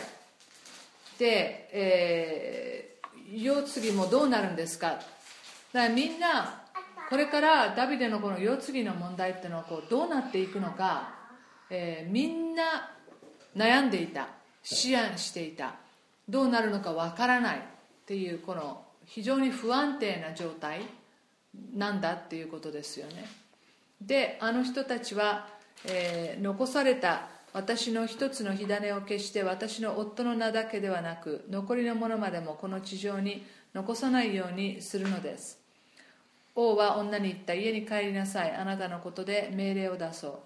[1.18, 4.88] で、えー、世継ぎもどうなるんですか？
[4.92, 5.04] だか
[5.74, 6.62] らみんな
[7.10, 11.14] これからダビデのこの世継ぎの問題っていうのはこうどうなっていくのか、
[11.70, 12.92] えー、みんな
[13.56, 14.28] 悩んでいた。
[14.64, 15.74] 思案していた。
[16.30, 17.62] どうなるのかわからないっ
[18.06, 20.82] ていうこの非常に不安定な状態
[21.76, 23.28] なんだっていうことですよね。
[24.00, 25.48] であの人たちは
[25.86, 35.60] えー、残された私の一つの火種を消して私の夫の名だけではなく残りのものまでもこの地上に残さないようにするのです。
[36.56, 38.52] 王は女に言った家に帰りなさい。
[38.52, 40.40] あなたのことで命令を出そう。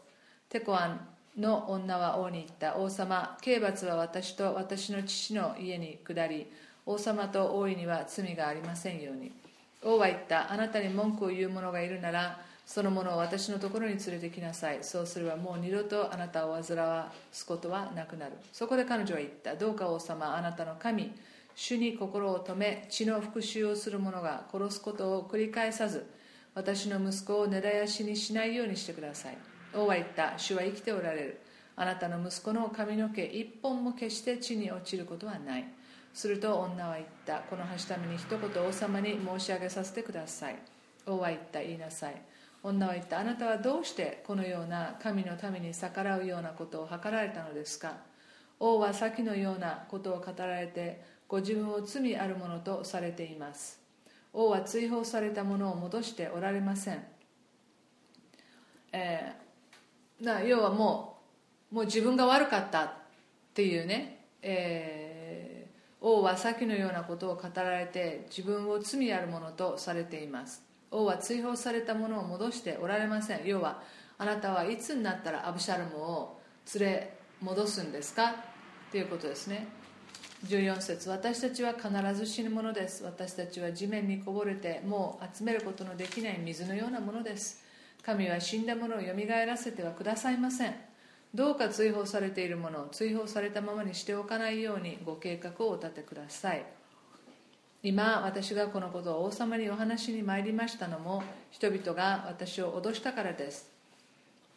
[0.50, 1.08] テコアン
[1.38, 2.78] の女は王に言った。
[2.78, 6.48] 王様刑罰は私と私の父の家に下り。
[6.86, 9.32] 王様と王位には罪がありませんように。
[9.84, 10.52] 王は言った。
[10.52, 14.80] あなたに文句を言う者がいるならそのものを私のところに連れてきなさい。
[14.82, 18.34] そうすればもう二度とあなたを煩わすことはなくなる。
[18.52, 19.56] そこで彼女は言った。
[19.56, 21.12] どうか王様あなたの神
[21.56, 26.06] 主に心を止め血の復讐をする者が殺すことを繰り返さず
[26.54, 29.38] 私の息子を根絶やしにしないようにしてください。
[29.74, 30.34] 王は言った。
[30.38, 31.42] 主は生きておられる。
[31.76, 35.66] あなたの息子の髪の毛一本も決して地に落ちることはない。
[36.14, 37.40] すると女は言った。
[37.42, 40.56] この橋ために一言王様に申し上げさせてください。
[41.06, 41.60] 王は言った。
[41.60, 42.16] 言いなさい。
[42.68, 47.94] 女は言ったあなたはどうしてこのような神のために逆らうようなことを図られたのですか？
[48.60, 53.80] 王は先のようなことを語られてご自分を罪あるものとされています。
[54.34, 57.02] 王は追放されたものを戻しておられません、
[58.92, 61.20] えー、な要はも
[61.72, 62.92] うもう自分が悪かったっ
[63.54, 70.65] ていうね、えー、王は先のようなことを語られて自分を罪あるものとされています。
[70.92, 73.46] 王は追放されたものを戻しておられません。
[73.46, 73.82] 要は
[74.18, 76.40] あなたはいつになったらアブシャルムを
[76.80, 78.36] 連れ戻すんですか？
[78.92, 79.68] ということですね。
[80.48, 83.04] 14節私たちは必ず死ぬものです。
[83.04, 87.64] 私たちは地面にこぼれてもう集めることのできない水のようなものです。
[88.04, 90.76] 神は死んだものをよみがえらせてはくださいません。
[91.34, 96.64] どうか追放されているものを追放されたままにしておかないようにご計画をお立てください。
[97.86, 101.22] 今私がこのことを王様にお話に参りましたのも
[101.52, 103.70] 人々が私を脅したからです。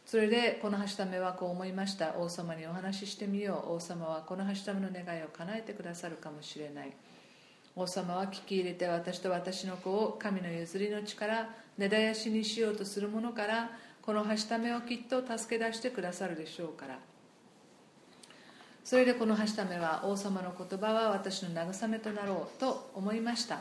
[0.06, 2.14] それでこのはしためはこう思いました。
[2.16, 3.74] 王様にお話ししてみよう。
[3.74, 6.92] 王様はこのはしための願いを叶えてくださるかもしれない。
[7.76, 16.98] 王様は聞き入れて私と私の子を神の譲りの力根絶やしにしようとする者からこのはしためをきっと助け出してくださるでしょうから。
[18.88, 23.58] それでこのはしためは王様の言葉は私の慰めとなろうと思いました。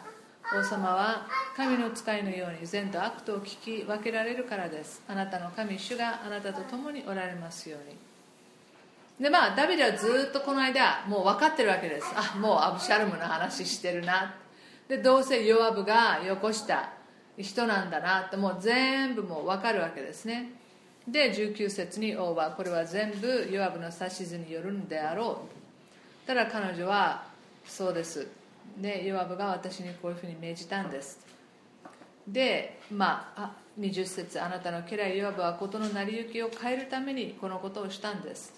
[0.58, 5.02] 王様は神の使いのように善と悪とを聞き分けられるからです。
[5.06, 7.98] あなたの神主があなたと共におられますように。
[9.22, 12.08] でまあダビデはずっとこの間もう分かってるわけです。
[12.16, 14.34] あもうアブシャルムの話してるな。
[14.88, 16.92] でどうせヨアブがよこした
[17.38, 20.52] 人なんだなってもう全部もう分かるわけですね。
[21.08, 25.42] で19節に王はこれは全部ヨアブの指図によるんであろ
[26.26, 26.28] う。
[26.28, 27.24] ただ彼女は
[27.66, 28.28] そうです。
[28.78, 31.20] でヨアブが私にこういうふうに命じたんです。
[32.28, 38.54] でまあ20節あなたの家来ヨアブは事の成り行きを変えるためにこのことをしたんです、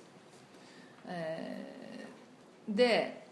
[1.07, 3.25] えー、で、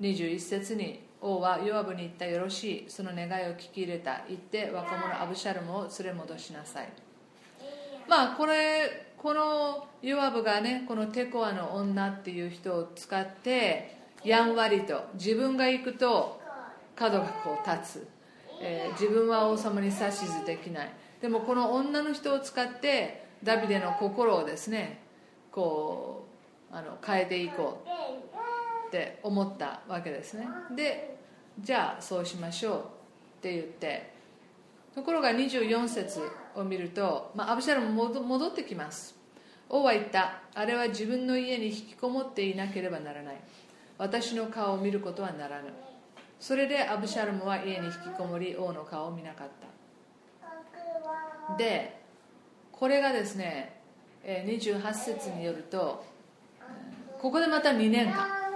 [0.00, 4.22] 21節に王はヨアブに言ったよろしいその願いを聞き入れた。
[4.28, 7.05] 言って若者アブシャルムを連れ戻しなさい。
[8.08, 16.40] まあこれこのヨアブがねこのテコアの女っていう人を使ってやんわりと自分が行くと
[16.94, 18.08] 角がこう立つ、
[18.60, 20.92] えー、自分は王様に指図できない。
[21.20, 25.00] でもこの女の人を使ってダビデの心をですね
[25.50, 26.26] こ
[26.72, 30.46] うあの変えていこうって思ったわけですね。
[30.74, 31.16] で
[31.58, 32.82] じゃあそうしましょうっ
[33.40, 34.15] て言って
[34.96, 36.20] ところが24節
[36.54, 39.14] を見ると、まあ、アブシャロム戻ってきます。
[39.68, 40.40] 王は言った。
[40.54, 43.36] あれは自分の家に引きこもっていなければならない。
[43.98, 45.68] 私の顔を見ることはならぬ。
[46.40, 49.48] それでアブシャルムは家に引きこもり王の顔を見なかっ
[51.46, 51.56] た。
[51.58, 52.00] で
[52.72, 53.78] これがですね
[54.24, 56.04] 28節によると
[57.20, 58.46] ここでまた2年間。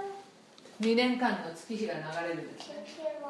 [0.81, 2.69] 2年間の月日が流れるんです。
[2.69, 3.20] ね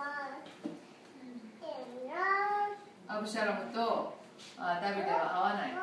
[3.14, 4.14] アブシャラムと
[4.57, 5.74] ダビデは会わない。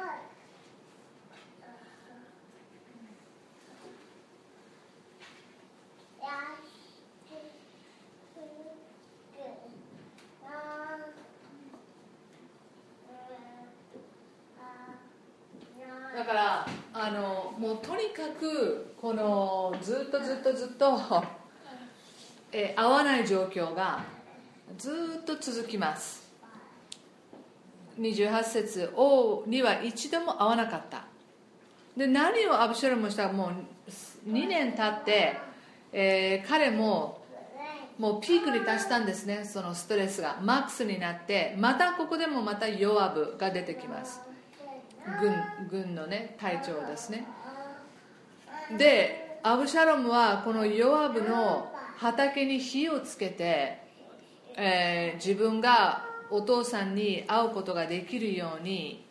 [16.17, 20.99] だからあのもうとにかくこのずっとずっとずっと、
[22.51, 24.03] え合わない状況が
[24.79, 26.28] ずっと続きます。
[27.99, 31.05] 28節王には一度も会わなかった。
[31.97, 35.37] で何をアブシャロムしたかもう2年経って、
[35.93, 37.19] えー、彼も
[37.99, 40.39] もうピークに達したんですねそのストレスが。
[40.41, 44.21] マックスになってまたここでもまたヨアブが出てきます。
[45.21, 45.35] 軍
[45.69, 47.27] 軍のね隊長ですね。
[48.77, 53.81] でアブシャロムはこのヨアブの畑に火をつけて、
[54.57, 59.05] えー、自分がお父さんに会うことができるように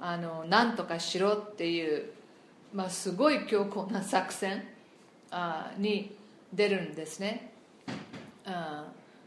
[0.00, 2.10] あの何とかしろっていう、
[2.72, 4.64] まあ、すごい強硬な作戦
[5.30, 6.16] あに
[6.52, 7.52] 出るんですね。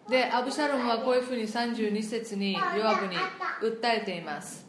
[0.09, 3.15] でアブシャロムはこういうふうに32節にヨアブに
[3.61, 4.65] 訴えています、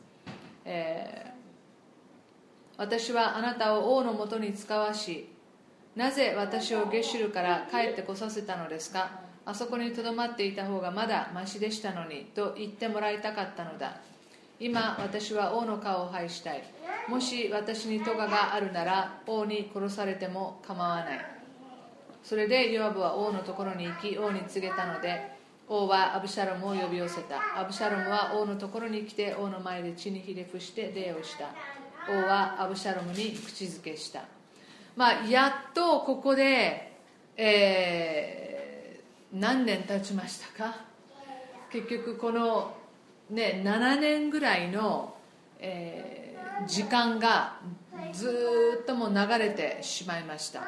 [0.65, 1.29] えー
[2.81, 5.29] 私はあなたを王のもとに使わし
[5.97, 9.11] なぜ私をゲシュルから帰ってこさせたのですか？
[9.49, 13.97] あそこにとどまっていた方がまだましでしたのにと言ってもらいたかったのだ。
[14.61, 16.63] 今私は王の顔を拝したい。
[17.09, 21.21] もし私に咎があるなら王に殺されても構わない。
[22.23, 25.33] それでヨアブは王のところに行き王に告げたので
[25.67, 27.59] 王はアブシャロムを呼び寄せた。
[27.59, 31.47] アブシャロムは王のところに来て王の前で血にひれ伏して礼をした。
[32.07, 34.25] 王はアブシャロムに口づけした。
[34.95, 36.93] まあやっとここで、
[37.35, 38.48] えー
[39.33, 40.75] 何年経ちましたか？
[41.71, 42.75] 結局この、
[43.31, 45.15] ね、7年ぐらいの、
[45.59, 46.19] えー
[46.67, 47.55] 時間が
[48.13, 50.65] ずっともう流れてしまいました。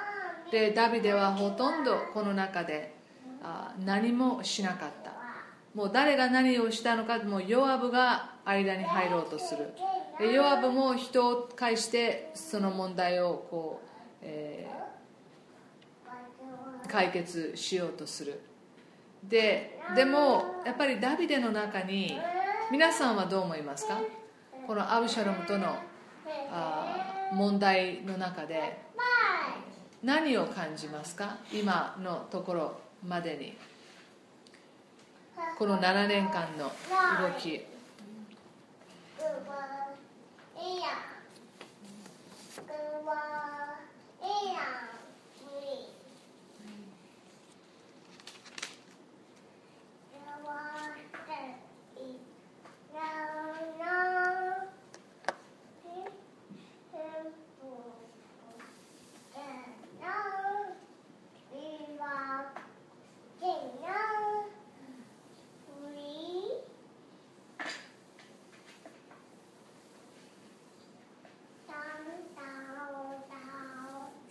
[0.52, 2.94] でダビデはほとんどこの中で
[3.42, 5.10] あ何もしなかった。
[5.74, 9.72] もう誰が何をしたのかもうヨアブが間に入ろうとする。
[10.20, 13.88] でヨアブも人を介してその問題をこう、
[14.22, 14.80] えー
[16.88, 18.40] 解決しようとする。
[19.24, 22.18] ででもやっぱりダビデの中に
[22.70, 23.98] 皆さんはどう思いますか？
[24.66, 25.76] このアブシャロムとの
[26.52, 28.78] あ問題の中で
[30.02, 31.36] 何を感じますか？
[31.52, 33.56] 今のところまでに。
[35.58, 36.72] この7年間の動
[37.38, 37.66] き。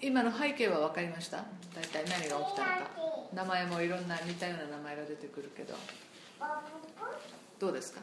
[0.10, 1.46] 今の背景は分かりました？
[1.76, 2.90] 大体何が起きたのか。
[3.32, 5.76] 名前もいろんな似たような名前が出てくるけど。
[7.60, 8.02] どうですか？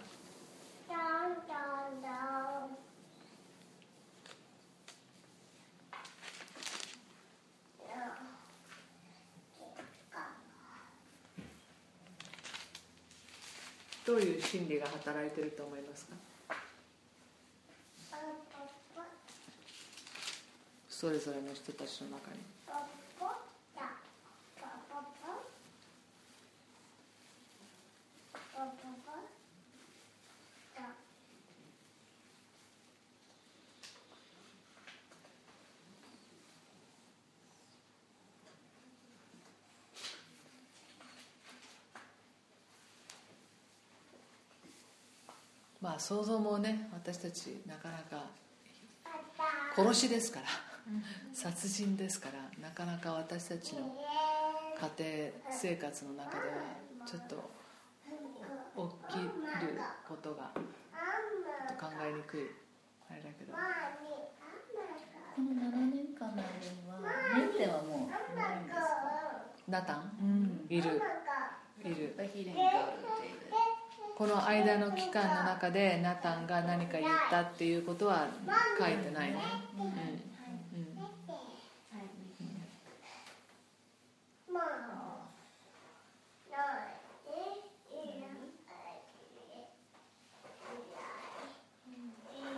[14.07, 16.15] どういう心理が働いてると思いますか？
[20.99, 22.39] それぞれの人たちの中に。
[45.83, 48.25] まあ想像もね私たちなかなか
[49.77, 50.76] 殺しですから。
[51.33, 53.97] 殺人ですからなかなか私たちの
[54.99, 56.45] 家庭生活の中では
[57.07, 57.51] ちょっと
[59.09, 59.31] 起きる
[60.09, 60.53] ことが
[61.79, 62.51] 考えにくい。
[63.11, 63.53] あれだけど。
[63.53, 65.55] この7
[65.95, 66.99] 年間の間には
[67.37, 68.81] メンテはもういないんですか？
[69.69, 70.11] ナタン？
[70.21, 70.67] うん。
[70.69, 71.03] いる。
[71.85, 72.15] いる。
[74.17, 78.29] この間の期間の中でナタンが何か言ったっていうことは
[78.79, 79.37] 書いてないね、
[79.79, 79.93] うんうん、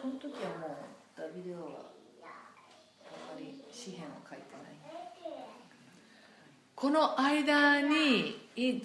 [0.00, 0.70] この時はもう
[1.20, 1.66] ダビデ王は
[2.22, 2.24] あ
[3.34, 4.78] まり詩篇を書いてない
[6.80, 8.36] この間に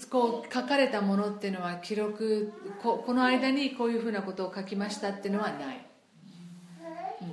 [0.10, 5.86] こう書かれたものっていうのは記録ここの間にこういうふうなことを書きましたっていうのはない、
[7.22, 7.26] う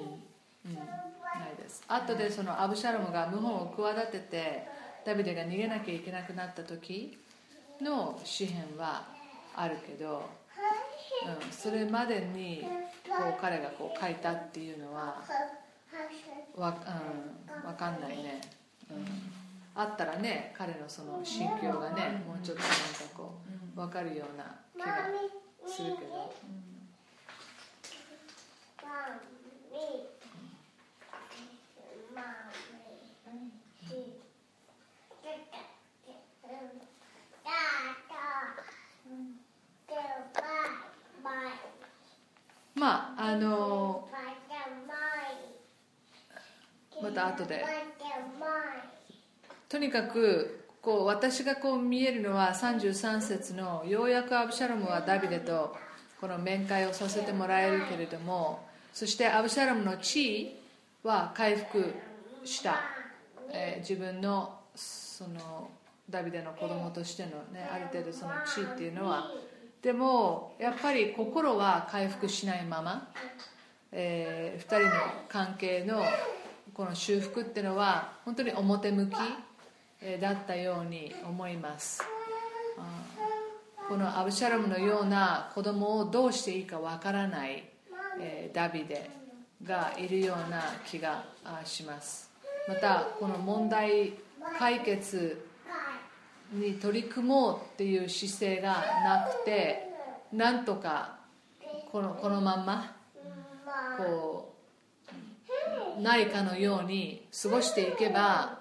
[0.68, 0.70] ん。
[0.70, 1.82] うん、ないです。
[1.88, 4.68] 後でそのアブシャロムが謀反を企てて
[5.06, 7.16] ダビデが逃げなきゃいけなくなった時
[7.80, 9.06] の詩篇は
[9.56, 10.28] あるけど、
[11.42, 12.68] うん、それまでに
[13.08, 15.22] こう彼がこう書いたっていうのは
[16.54, 16.76] わ,、
[17.66, 18.42] うん、かんないね、
[18.90, 19.39] うん、
[19.74, 22.76] あったらね彼のその心境がねもうちょっとなんか
[23.16, 23.40] こ
[23.74, 25.08] う分かるような気が
[25.66, 26.32] するけど。
[42.74, 44.08] まああの
[47.02, 47.64] また後で
[49.70, 55.76] とにかくこう私がこう見えるのは33節のようやくアブシャロムはダビデと
[56.20, 60.56] この面会をさせてもらえるけれどもそしてアブシャロムの地位
[61.04, 61.94] は回復
[62.44, 62.80] した、
[63.52, 65.70] えー自分のその
[66.08, 69.30] ダビデの子供としての、ね、ある程度その地位っていうのは。
[69.82, 73.08] でもやっぱり心は回復しないまま、
[73.92, 74.90] えー、2人の
[75.28, 76.02] 関係の
[76.74, 79.14] この修復っていうのは本当に表向き。
[80.20, 82.02] だったように思います。
[83.88, 87.64] このアブシャラムのような子供をどうしていいかわからない、
[88.52, 89.10] ダビデ
[89.64, 91.24] がいるような気が
[91.64, 92.30] します。
[92.68, 94.14] またこの問題
[94.58, 95.46] 解決
[96.52, 99.88] に取り組もうっていう姿勢がなくて
[100.32, 101.16] なんとか
[101.90, 102.94] このこのまんま
[103.98, 104.54] こ
[105.98, 108.59] うないかのように過ごしていけば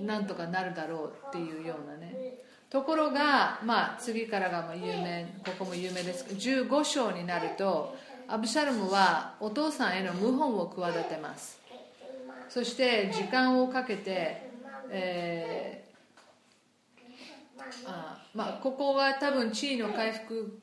[0.00, 2.38] なんとかなるだろうっていうようなね。
[2.70, 6.24] ところが、まあ、次からが有名ここも有名です。
[6.24, 7.96] けど15章になると
[8.28, 11.60] アブシャルムはお父さんへの謀反を企てます。
[12.48, 14.50] そして時間をかけて、
[14.90, 20.60] えー、あまあ、ここは多分地位の回復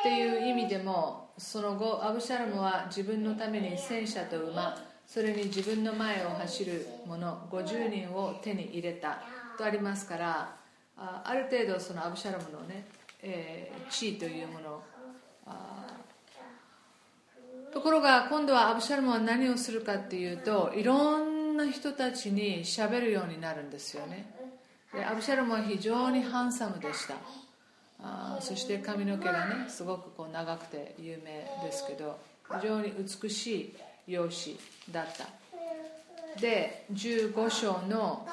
[0.00, 4.76] っていう意味でもその後アブシャルムは自分のために戦車と馬
[5.12, 9.18] それに自分の前を走る者50人を手に入れた
[9.58, 10.54] とありますから
[10.96, 12.84] ある程度そのアブシャルムのね、
[13.20, 14.82] えー、地位というもの
[17.72, 24.32] ところが今度はアブシャルムは何をするかっていうといろんな人たちにしゃべるようになるんですよね。
[24.94, 27.14] でアブシャルムは非常にハンサムでした。
[28.02, 32.18] あそして髪の毛がねすごくこう長くて有名ですけど
[32.60, 32.92] 非常に
[33.22, 33.76] 美しい
[34.10, 35.26] 容姿だった。
[36.40, 38.26] で15章の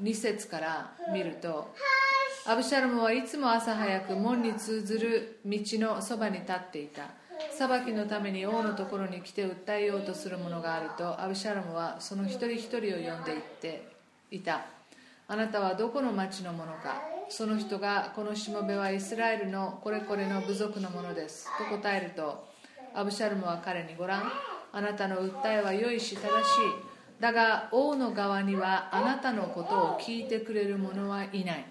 [0.00, 1.74] 2節から見ると
[2.46, 7.02] アブシャルムはいつも朝早く門に通ずる道のそばに立っていた。
[7.52, 13.88] 裁きのために王のところに来て訴えようとする者があるとアブシャルムはその一人一人を呼んでいって
[14.30, 14.66] いた。
[15.26, 17.02] あなたはどこの町の者か。
[17.28, 21.46] その人がこのしもべはイスラエルのこれこれの部族のものです。
[21.58, 22.48] と答えると
[22.94, 24.22] アブシャルムは彼にご覧
[24.72, 26.28] あなたの訴えは良いし正しい。
[27.20, 31.64] だが王の側にはあなたのことを聞いてくれる者はいない。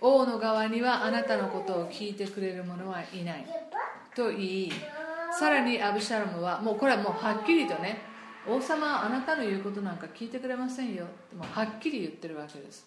[0.00, 3.46] 王の側にはあなたのことを聞いてくれる者はいない。
[4.14, 4.72] と言い
[5.38, 7.98] さらにアブシャルムはもうこれはもうはっきりとね
[8.46, 11.04] 王様はあなたの言うことなんか聞いてくれませんよ。
[11.04, 12.86] ってもうはっきり言ってるわけです。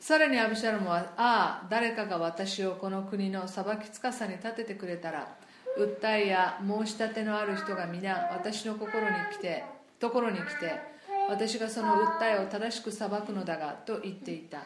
[0.00, 5.34] さらにアブシャルムはああ誰かが私をこの国の裁きつかさに立ててくれたら
[5.78, 9.64] 訴えや申し立てのある人が皆私の心に来て
[9.98, 10.94] ところに来て
[11.28, 14.64] 私がその訴えを正しく裁くのだがと言っていた。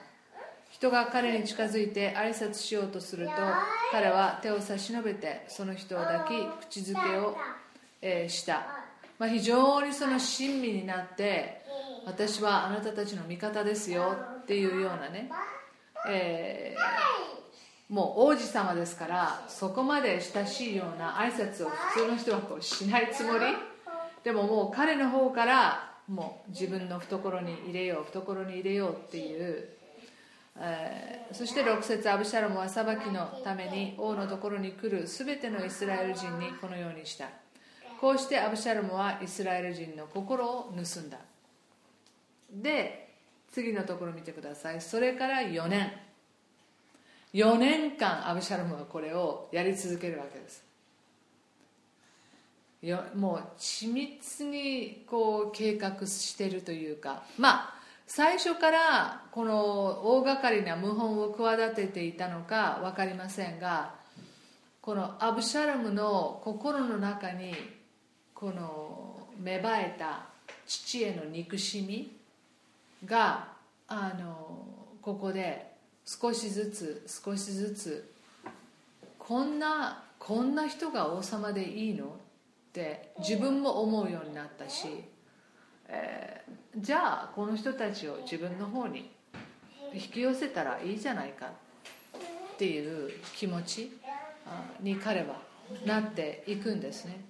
[0.70, 3.32] 人が彼に近づいて挨拶しようとすると
[3.90, 7.36] 彼は手を差し伸べてその人を抱き口づけを、
[8.28, 8.66] した、
[9.18, 11.62] まあ、非常にその親身になって
[12.06, 15.30] 私はあなたたちの味方ですよっていうようなね、
[16.09, 17.38] えー、
[17.89, 23.45] もう王子様ですからそこまで親しいような挨拶を普通の人はこうしないつもり。
[24.24, 29.68] でももう彼の方からもう自分の懐に入れよう懐に入れようっていう
[30.61, 37.26] えー、そして6節アブシャロムは裁きのために王のところに来るすべてのイスラエル人にこのようにした。
[38.01, 41.18] こうしてアブシャロムはイスラエル人の心を盗んだ。
[42.53, 43.09] で
[43.53, 44.80] 次のところ見てください。
[44.80, 45.93] それから4年。
[47.35, 50.68] 4年間アブシャロムはこれをやり続けるわけです。
[52.83, 57.74] よもう緻密にこう計画してるというかまあ
[58.07, 59.55] 最初からこの
[60.16, 63.95] 大掛かりな謀反を企てていたのか分かりませんが
[64.81, 67.53] このアブシャラムの心の中に
[68.33, 70.26] この芽生えた
[70.66, 72.16] 父への憎しみ
[73.05, 73.49] が
[73.89, 74.66] あの
[75.03, 75.67] ここで
[76.09, 78.11] 少しずつ少しずつ
[79.18, 82.06] こんなこんな人が王様でいいの？
[82.06, 82.09] っ
[82.72, 85.04] て自分も思うようになったし、
[85.88, 89.11] えーじゃあこの人たちを自分の方に
[89.92, 91.50] 引き寄せたらいいじゃないかっ
[92.56, 93.98] ていう気持ち
[94.80, 95.40] に彼は
[95.84, 97.20] なっていくんですね。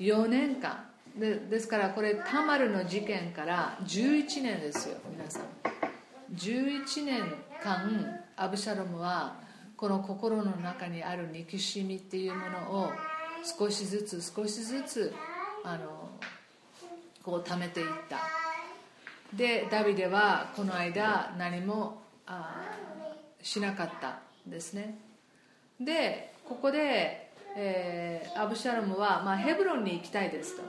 [0.00, 0.86] 4年間。
[1.16, 5.42] でですからこれタマルの事件から11年ですよ皆さん。
[6.34, 7.22] 11年
[7.62, 9.36] 間アブシャロムは
[9.76, 12.92] この心の中にある憎しみっていうものを
[13.58, 15.14] 少しずつ少しずつ
[15.64, 16.10] あの
[17.22, 18.18] こう貯めていった。
[19.34, 22.02] でダビデはこの間何も
[23.42, 24.98] しなかったんですね。
[25.80, 30.62] でここで、えー、アブシャロムは、まあ、ヘブロンに行きたいですと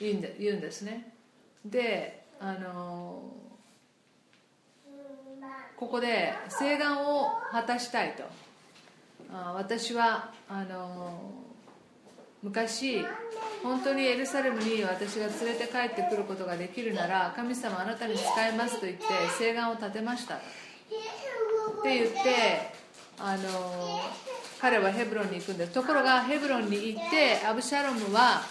[0.00, 1.12] 言うんで言うんですね。
[1.64, 3.22] であの
[5.76, 8.22] ここで請願を果たしたいと。
[9.54, 11.20] 私はあの
[12.42, 13.04] 昔
[13.62, 19.04] 本当にエルサレムに私が連れて帰ってくることができるなら神様あなたに使えますと言って
[19.38, 20.36] 請願を立てました。
[20.36, 20.38] っ
[21.82, 22.70] て言って
[23.18, 24.00] あの
[24.60, 25.72] 彼はヘブロンに行くんです。
[25.72, 28.42] ところがヘブロンに行ってアブシャロムは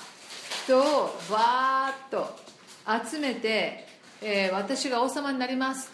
[0.66, 0.84] 人を
[1.30, 2.36] わーっと
[3.08, 3.88] 集めて、
[4.22, 5.93] えー、私が王様になります。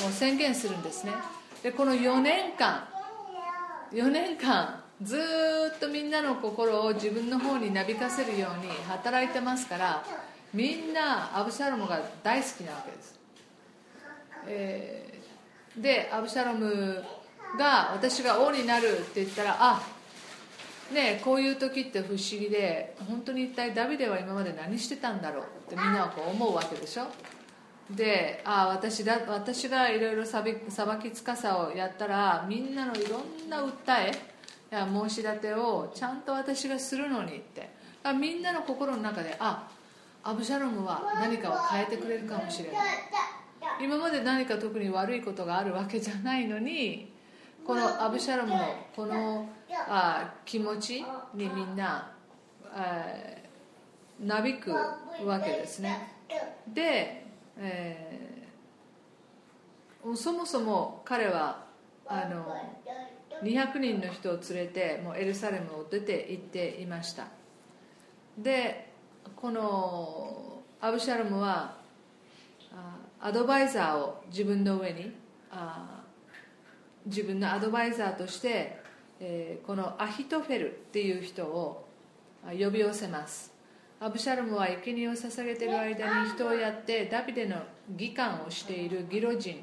[0.00, 1.12] もう宣言するんですね。
[1.62, 2.88] でこの4年間
[3.92, 5.16] 4年間ず
[5.76, 10.04] っとみんなの心を自分の方になびかせるように働いてますから
[10.54, 13.18] みんなアブシャロムが大好きなわけです、
[14.48, 17.02] えー、でアブシャロム
[17.58, 19.82] が私が王になるって言ったらあ
[20.92, 27.06] ねこういう時って不思議で本当に一体ダビデは今まで何してたんだろうってみんなはこう思うわけでしょ。
[27.90, 30.42] であ私だ私がいろいろ裁
[31.02, 33.72] きつかさをやったらみんなのいろんな訴
[34.08, 34.12] え
[34.70, 37.82] や申し立てをちゃんと私がするのにって。
[38.18, 39.68] みんなの心の中であ
[40.24, 42.86] アブシャロムは何かを変えてくれるかもしれない。
[43.80, 47.12] 今まで何か特に悪いことがあるわけじゃないのに
[47.64, 48.58] このアブシャロムの
[48.96, 49.48] この
[49.88, 51.04] あ気持ち
[51.34, 52.10] にみんな
[54.20, 56.12] なびくわけですね。
[56.66, 57.24] で、
[57.58, 61.64] えー、そもそも彼は
[62.06, 62.56] あの
[63.42, 67.26] 200人の人を連れてもうエルサレムを出て行っていました。
[68.38, 68.90] で
[69.36, 71.76] このアブシャロムは
[73.20, 75.12] アドバイザーを自分の上に
[77.06, 78.80] 自分のアドバイザーとして、
[79.20, 81.86] えー、このアヒトフェルっていう人を
[82.44, 83.51] 呼び寄せます。
[84.02, 87.54] アブシャロムは生贄を捧げている間に人をやってダビデの
[87.88, 89.62] 議官をしているギロ人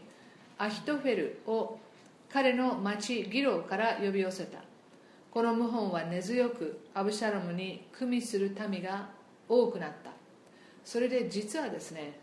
[0.58, 1.78] アヒトフェルを
[2.32, 4.60] 彼の町ギロから呼び寄せた。
[5.30, 9.10] この謀反は根強くアブシャロムに組みする民が
[9.50, 10.12] 多くなった。
[10.86, 12.18] それで実はですね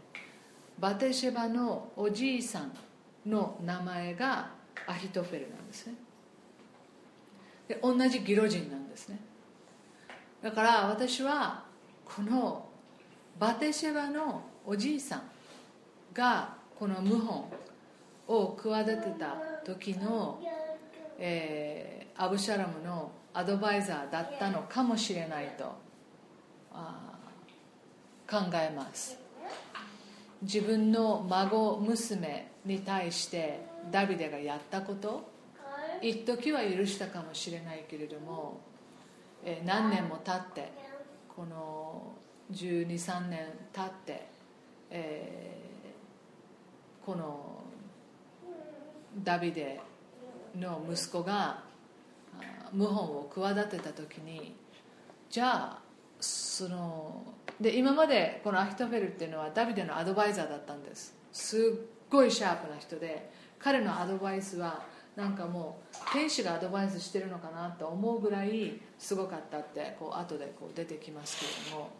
[0.78, 2.72] バテシェバのおじいさん
[3.26, 4.48] の名前が
[4.86, 5.94] アヒトフェルなんですね。
[7.68, 9.20] で同じギロ人なんですね。
[10.40, 11.65] だから私は
[12.06, 12.66] この
[13.38, 15.22] バテシェバのおじいさん
[16.14, 17.44] がこの謀反
[18.28, 20.40] を企てた時の、
[21.18, 25.64] えー、アブシャラムのアドバイザーだったのかもしれないと
[28.28, 29.18] 考えます。
[30.42, 35.28] 自分の孫娘に対してダビデがやったこと
[36.02, 38.60] 一時は許したかもしれないけれども、
[39.44, 40.70] えー、何年も経って
[41.36, 42.14] この
[42.50, 44.26] 1 2 3年経って、
[44.90, 47.62] えー、この
[49.22, 49.78] ダビデ
[50.58, 51.62] の息子が
[52.76, 54.54] 謀反を企てた時に
[55.28, 55.78] じゃあ
[56.20, 57.22] その
[57.60, 61.14] で今までこのアヒトフェルっていうのはダビデのアドバイザーだったんです。
[61.32, 61.60] すっ
[62.10, 64.84] ごいシャープな人で彼のアドバイスは
[65.16, 71.90] なんかもう天使がアドバイスしてるのかなと思うぐらいすごかったってこう後でこう出てきますけれども。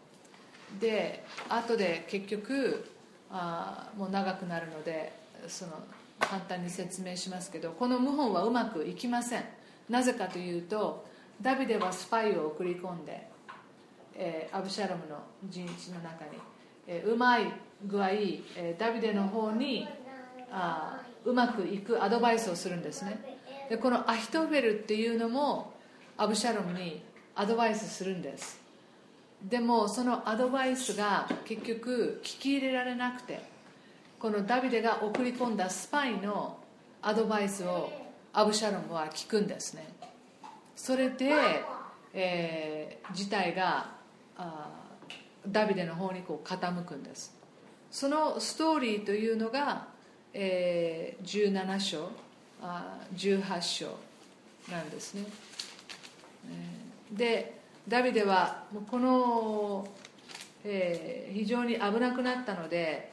[0.79, 2.91] で後で結局
[3.31, 5.13] あもう長くなるので
[5.47, 5.71] その
[6.19, 9.43] 簡単に説明しますけどこの謀反はうまくいきません。
[9.89, 11.05] なぜかというと
[11.41, 13.27] ダビデはスパイを送り込んで、
[14.15, 16.31] えー、アブシャロムの陣地の中に、
[16.87, 17.51] えー、うまい
[17.85, 19.87] 具合、えー、ダビデの方に
[20.51, 23.37] あうまくいくアドバイスをするんですね。
[23.69, 25.73] でこのアヒトフェルっていうのも
[26.15, 27.03] アブシャロムに
[27.35, 28.61] アドバイスするんです。
[29.43, 33.41] でもそのアドバイスが結局聞き入れられなくて
[34.19, 36.57] このダビデが送り込んだスパイの
[37.01, 37.91] アドバイスを
[38.31, 39.85] アブシャロムは聞くんですね。
[40.77, 41.33] それで、
[42.13, 43.91] えー、事態が
[45.45, 47.35] ダビデの方にこう傾くんです。
[47.91, 49.96] そのストーリーというのが、
[50.39, 52.11] えー、17章
[52.61, 53.87] あ18章
[54.71, 55.23] なんですね、
[57.11, 59.87] えー、でダビデはこの、
[60.63, 63.11] えー、非常に危なくなったので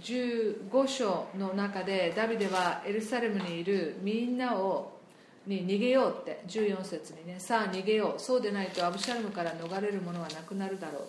[0.00, 4.96] 15章の中でダビデはエルサレムにいるみんなを
[5.44, 11.02] に逃げようって14節にねさあ逃げようそうでないとアブシャルムから逃れるものはなくなるだろう。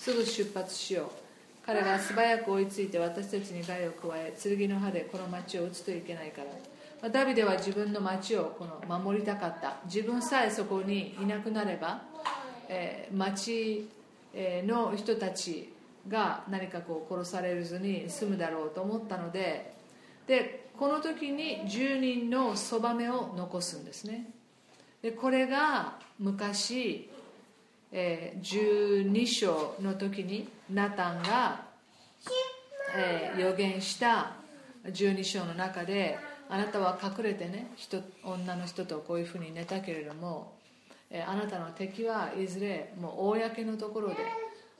[0.00, 1.19] すぐ出発しよう。
[1.70, 6.42] 彼が素早く追いついて私たちに害を加え剣の刃でこの町を撃つといけないか
[7.00, 7.08] ら。
[7.10, 9.76] ダビデは自分の町をこの守りたかった。
[9.84, 12.02] 自分さえそこにいなくなれば、
[12.68, 13.88] えー、町
[14.34, 15.72] の人たち
[16.08, 19.72] が何かこう殺されずに済むだろうと思ったので
[20.26, 24.28] でこの時に10人のそばめを残すんですね。
[25.02, 27.08] でこれが昔、
[27.92, 31.62] えー、12章の時にナタンが、
[32.96, 34.32] えー、予言した
[34.84, 36.18] 12章の中で
[36.48, 40.52] あなたは隠れてね人女の人とこういうふうに寝たけれども、
[41.10, 44.16] えー、あなたの敵はいずれもう公のところで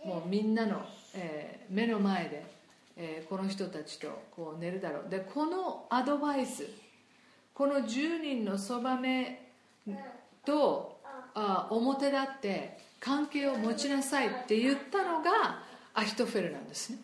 [0.04, 0.82] もうみんなの、
[1.14, 2.44] えー、目の前で、
[2.96, 5.10] えー、この人たちとこう寝るだろう。
[5.10, 6.66] でこのアドバイス
[7.52, 9.50] この10人のそばめ
[10.44, 10.98] と
[11.34, 15.62] あ表立って関係を持ちなさいって言ったのが
[15.94, 16.98] アヒトフェルなんですね、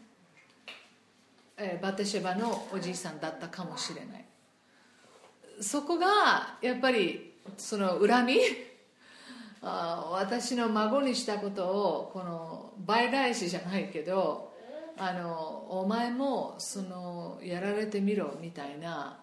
[1.56, 4.24] えー、バテシェバのおじいさんだったかもしれない。
[5.60, 8.36] そこがやっぱりその恨み
[9.62, 14.52] あ私の孫にしたことをこの倍返しじゃないけど
[14.98, 19.18] あのお前もそのやられてみろみたいな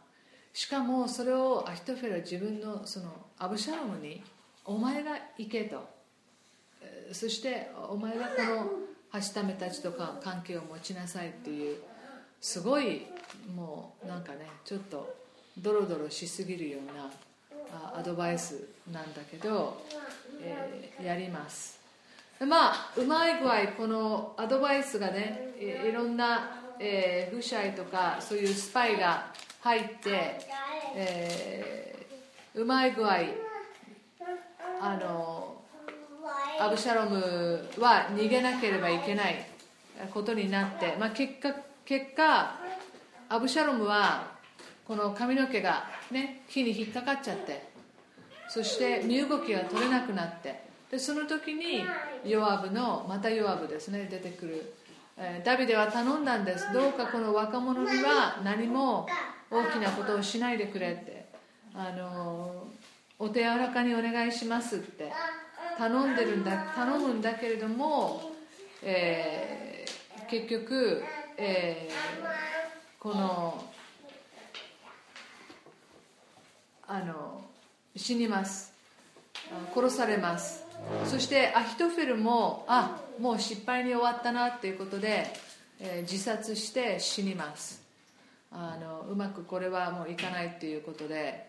[0.54, 4.24] しかもそれをアヒトフェルは自分のそのアブシャロムに
[4.66, 5.93] お前が行けと。
[7.14, 8.72] そしてお前がこの
[9.11, 11.78] はしためたちとか関係を持ちなさいっていう
[12.41, 13.05] すごい
[13.55, 15.16] もうなんかねちょっと
[15.57, 17.11] ドロドロしすぎるような
[17.99, 19.82] アドバイスなんだけど、
[20.41, 21.80] えー、やります。
[22.39, 29.28] まあうまい具合このアドバイスがねいろんな、えー、フシャイとかそういうスパイが
[29.61, 30.39] 入って、
[30.95, 33.20] えー、うまい具合
[34.82, 35.43] あの
[36.60, 39.45] アブシャロムは逃げなければいけない
[40.14, 41.54] ことになって、まあ、結果
[41.86, 42.56] 結果
[43.30, 44.32] アブシャロムは
[44.86, 47.68] この髪の毛が、ね、火に引っかかっちゃって
[48.49, 51.84] そして身動きが取れなくなってでその時に
[52.24, 54.74] ヨアブのまたヨアブですね出てくる、
[55.18, 56.72] えー、ダビデは頼んだんです。
[56.72, 59.08] どうかこの若者には何も
[59.49, 61.26] 大きなことをしないでくれって
[61.74, 62.68] あの
[63.18, 65.12] お手柔らかにお願いしますって。
[65.78, 68.32] 頼んでるんだ頼むんだけれども、
[68.82, 71.04] えー、結局、
[71.38, 73.66] えー、この
[76.88, 77.42] あの
[77.96, 78.74] 死にます。
[79.74, 80.64] 殺されます。
[81.06, 85.28] そしてアヒトフェルもあもう失敗に終わったなっていうことで、
[85.80, 87.82] えー、自殺して死にます。
[88.52, 91.48] あのうまくこれはもういかないっていうことで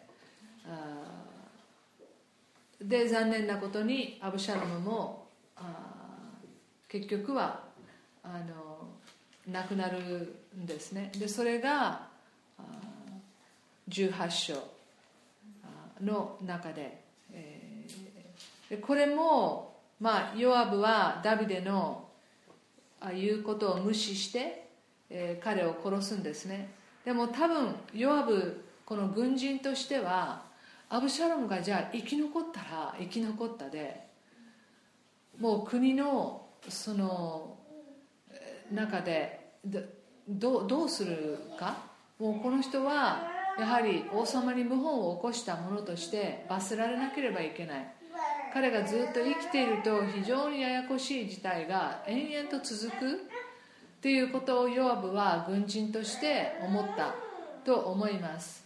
[2.85, 5.27] で残念なことにアブシャロムも
[6.89, 7.61] 結局は
[8.23, 8.89] あの
[9.51, 11.11] 亡くなるんですね。
[11.19, 12.09] でそれが
[13.89, 14.55] 18章
[16.01, 17.01] の中で、
[17.33, 22.09] えー、これも、まあ、ヨアブはダビデの
[23.15, 24.69] 言うことを無視して、
[25.11, 26.71] えー、彼を殺すんですね。
[27.05, 30.44] でも多分ヨアブこの軍人としては
[30.95, 34.07] アブシャロムがじゃあ生き残ったら生き残ったで
[35.41, 37.57] もう国のその
[38.71, 39.55] 中で
[40.29, 41.79] どどうするか？
[42.21, 43.29] もうこの人は
[43.59, 47.93] やはり王様に謀反を起こした者として罰せられなければいけない。
[48.53, 53.15] 彼がずっと生きていると非常にややこしい事態が延々と続く。
[53.15, 53.17] っ
[54.01, 57.17] ていうことをヨアブは軍人として思った
[57.65, 58.65] と思います。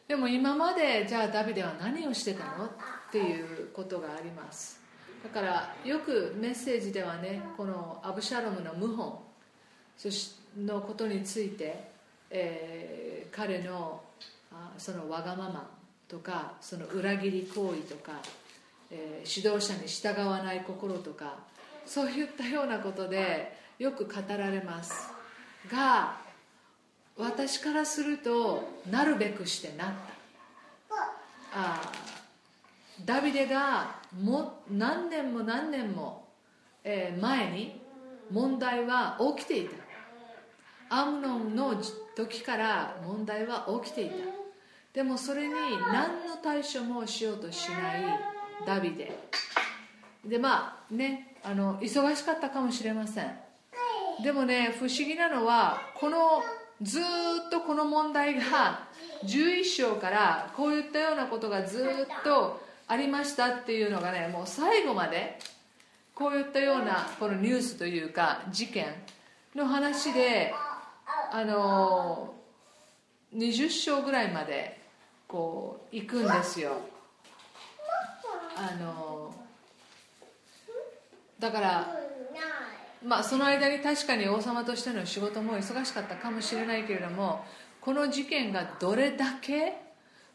[0.08, 2.66] でも今までじゃあダビデは何をしてたの？
[2.66, 2.70] っ
[3.12, 4.79] ていうことがあります
[5.24, 11.92] だからよくメッセージではねこのアブシャロムの謀反のことについて、
[12.30, 14.02] えー彼の
[14.52, 15.70] あそのわがまま
[16.08, 18.14] とかその裏切り行為とか、
[18.90, 21.36] えー指導者に従わない心とか
[21.86, 25.12] そういったようなことでよく語られます。
[25.72, 26.18] が
[27.18, 29.94] 私からするとなるべくしてなっ
[30.90, 30.96] た。
[31.54, 32.19] あー
[33.06, 36.28] ダビデがも何年も何年も、
[36.84, 37.82] え前に
[38.32, 39.76] 問題は起きていた。
[40.90, 41.76] アムノンの
[42.16, 44.16] 時から問題は起きていた。
[44.94, 48.20] でもそれに何の対処もしようとしない
[48.66, 49.12] ダビデ。
[50.26, 53.32] でまあねあの忙しかったかもしれません。
[54.24, 56.44] でもね不思議なのはこの
[56.82, 57.04] ずっ
[57.52, 58.88] とこの問題が
[59.24, 65.38] 11章からこういったようなことがずっとありましたっていうのがねもう最後まで
[66.16, 68.88] こういったようなこのニュースというか事件
[69.56, 70.52] の話で
[71.32, 72.34] あの
[73.36, 74.80] 20章ぐらいまで
[75.28, 76.78] こう行くんですよ。
[78.58, 79.34] あの
[81.38, 81.96] だから
[83.06, 87.46] まあその間に確かに王様としての仕事も忙しかったかもしれないけれども
[87.80, 89.89] この事件がどれだけ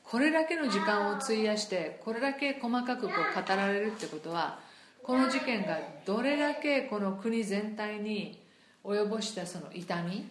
[0.04, 4.58] これだけの時間を費やしてこれだけ細かくこう語られるってことは
[5.02, 8.38] この事件がどれだけこの国全体に
[8.84, 10.26] 及ぼしたその痛み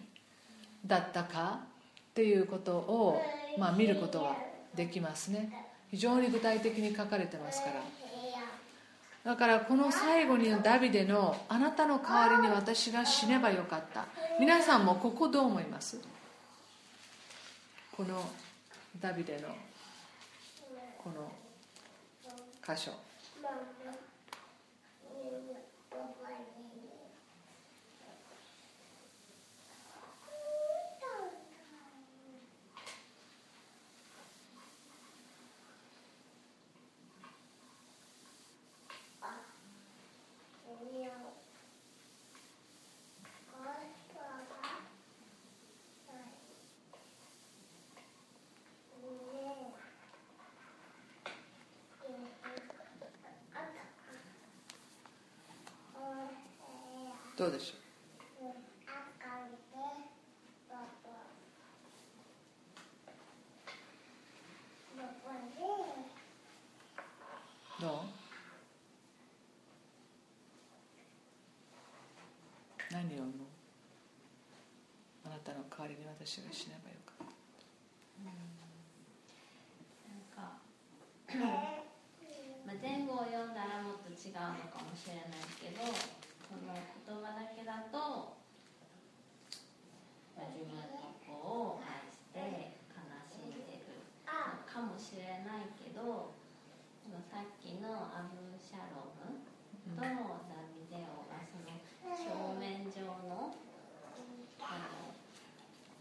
[0.86, 3.22] だったかっていうことを、
[3.58, 4.36] まあ、見ることは
[4.74, 5.52] できますね。
[5.90, 9.32] 非常に具体的に書かれてますから。
[9.32, 14.04] だからこの最後にダビデのあなたの代わりに私が死ねばよかった。
[14.38, 15.98] 皆さんもここどう思います？
[17.96, 18.28] この
[19.00, 19.48] ダビデの
[21.02, 21.30] この
[22.66, 22.92] 箇所。
[57.44, 57.80] どうでしょう？
[67.82, 67.90] どう？
[72.90, 73.32] 何を思う？
[75.26, 78.24] あなたの代わりに私が死ねばよかった。
[78.24, 78.32] な
[80.16, 80.56] んか、
[82.64, 84.40] まあ、前後を読んだらもっと違うの
[84.72, 85.24] かもしれない
[85.60, 86.23] けど。
[86.64, 88.36] の言葉だけだと、
[90.32, 94.32] まあ、自分の子を愛して悲しんでるの
[94.64, 99.44] かもしれないけどこのさっきのアブシャロム
[99.92, 100.08] とダ
[100.72, 101.68] ビデオがその
[102.08, 103.52] 表面上の
[104.64, 105.12] あの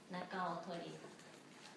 [0.07, 0.95] 中を取り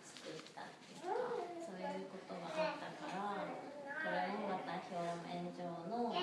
[0.06, 1.34] 作ったっていうか
[1.66, 4.94] そういうことがあったからこれもまた表
[5.26, 6.14] 面上の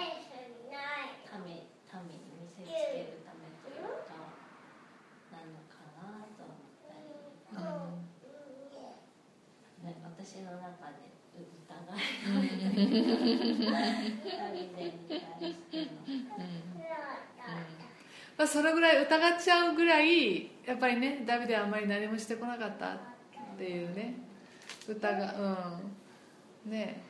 [1.34, 1.51] 神
[2.09, 4.18] 民に見せつけるためというか
[5.30, 7.05] なのかなと思ったり、
[9.86, 12.83] ね、私の中で疑いのダビデに対しての。
[18.38, 22.98] まあ、それぐらい疑っちゃうぐらいやっぱりねダビデはあんまり何もしてこなかったっ
[23.58, 24.16] ていうね。
[24.88, 26.72] 疑うん。
[26.72, 27.02] ね。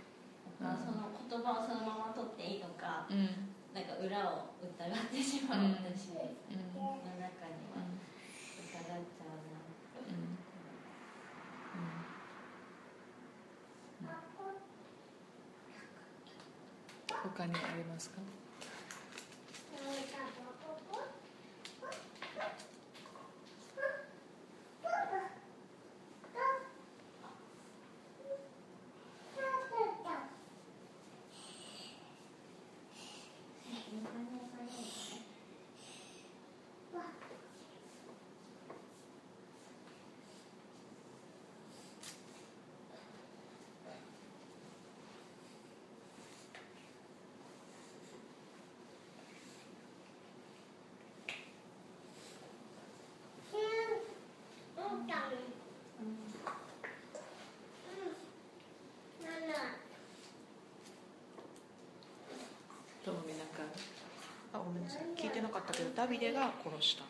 [0.60, 3.18] まあ、その言葉をそのまま取っていいのかうん。
[3.74, 5.72] なんか裏を疑ってしまううん。
[5.72, 7.84] 私のうん中には
[8.60, 9.64] 疑っちゃうな
[17.24, 18.18] 他にありますか？
[65.96, 67.04] ダビデが殺した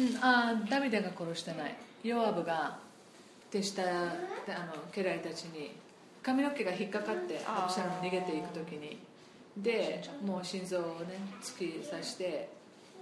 [0.00, 0.06] の？
[0.06, 1.76] うん、あダビデが殺してない。
[2.02, 2.78] ヨアブが
[3.50, 5.76] 手下あの家来たちに
[6.22, 8.98] 髪の毛が引っかかってアブシャロム逃げていく時に。
[9.54, 12.48] でもう心臓をね突き刺して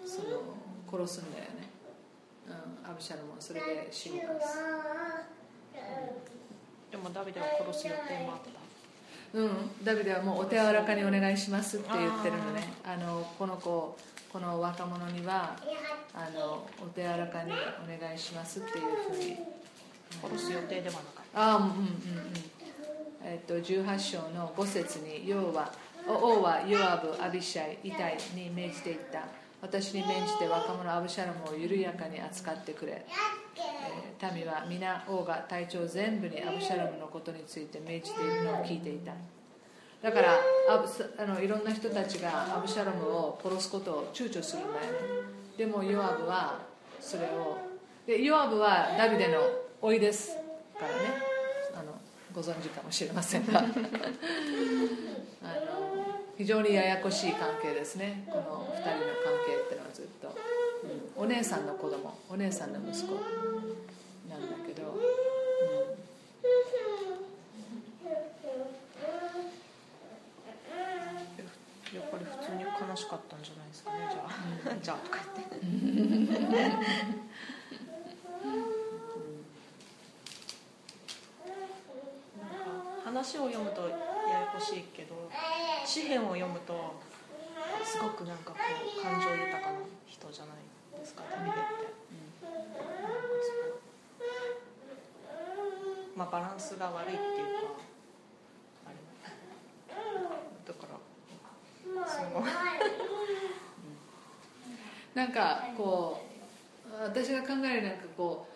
[0.05, 0.43] その
[0.91, 1.71] 殺すんだよね、
[2.49, 4.59] うん、アブシャロムはそれで死にます。
[6.91, 8.51] でもダビデは殺す予定もあった
[9.33, 9.51] うん、
[9.85, 12.73] ダビデはもうお手柔らかにお願いしますって言ってるのね。
[12.85, 13.97] あのこの子
[14.33, 15.57] この若者には
[16.15, 19.61] あのお手柔らかにお願いしますっていうふうに。
[20.23, 21.77] 殺す予定ではなかっあうんうんうん
[23.23, 25.71] えっと18章の5節に要は
[26.07, 29.25] 王はヨアブアビシャイイタイに命じていった
[29.63, 39.13] 私に免じて若者アブシャロムを緩やかに扱ってくれ、えー民は皆王が隊長全部にアブシャロムのことについて命じているのを聞いていた。
[40.03, 40.39] だから
[41.19, 44.99] あのいろんな人たちがアブシャロムを殺すことを躊躇するんだよね。
[45.57, 46.61] でもヨアブは
[47.01, 47.59] それを
[48.07, 49.41] でヨアブはダビデの
[49.81, 50.37] 甥です
[50.79, 50.95] からね。
[51.75, 51.93] あの
[52.35, 53.61] ご存知かもしれませんが。
[53.61, 53.69] あの
[56.37, 58.27] 非常にややこしい関係ですね。
[58.31, 59.20] この2人の。
[59.93, 60.35] ずっと、
[61.19, 61.25] うん。
[61.25, 62.19] お姉さんの子供。
[62.29, 63.15] お姉さんの息子。
[64.29, 64.83] なんだけど、
[71.93, 73.99] やっぱり普通に悲しかったんじゃないですかね。
[74.11, 74.77] じゃあ。
[74.81, 77.11] じゃあとか言って。
[83.11, 83.97] 話を読むとやや
[84.55, 85.31] こしいけど
[85.85, 86.95] 詩篇を読むと
[87.85, 90.57] すごくなんかこう感情豊かな人じゃない
[90.99, 91.59] ですかダビデって、
[92.43, 92.61] なん。
[96.17, 97.31] まあバランスが悪いっていうか
[98.87, 98.97] あれ
[100.67, 102.45] だからすごい
[105.15, 106.23] なんかこ
[106.91, 108.47] う私が考えるなんかこ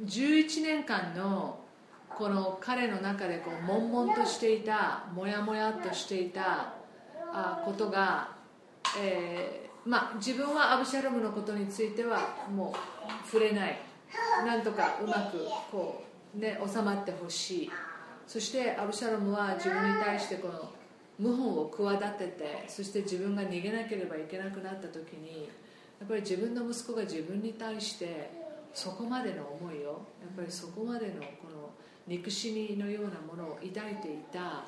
[0.00, 1.58] う11年間の
[2.08, 6.74] この彼の中でこう悶々としていたモヤモヤっとしていた
[7.34, 8.31] あことが、
[9.00, 13.78] えーまあ、自分はアブシャロムのことについてはもう触れない。
[14.46, 15.38] なんとかうまく
[15.70, 16.04] こ
[16.36, 17.70] う、ね、収まってほしい。
[18.26, 20.70] そしてアブシャロムは自分に対してこの
[21.20, 25.48] 謀反を企ててそして自分が逃げなければいけなくなった時に
[26.00, 28.30] やっぱり自分の息子が自分に対して
[28.72, 31.70] そこまでの思いをやっぱりそこまでのこの
[32.06, 34.64] 憎しみのようなものを抱いていた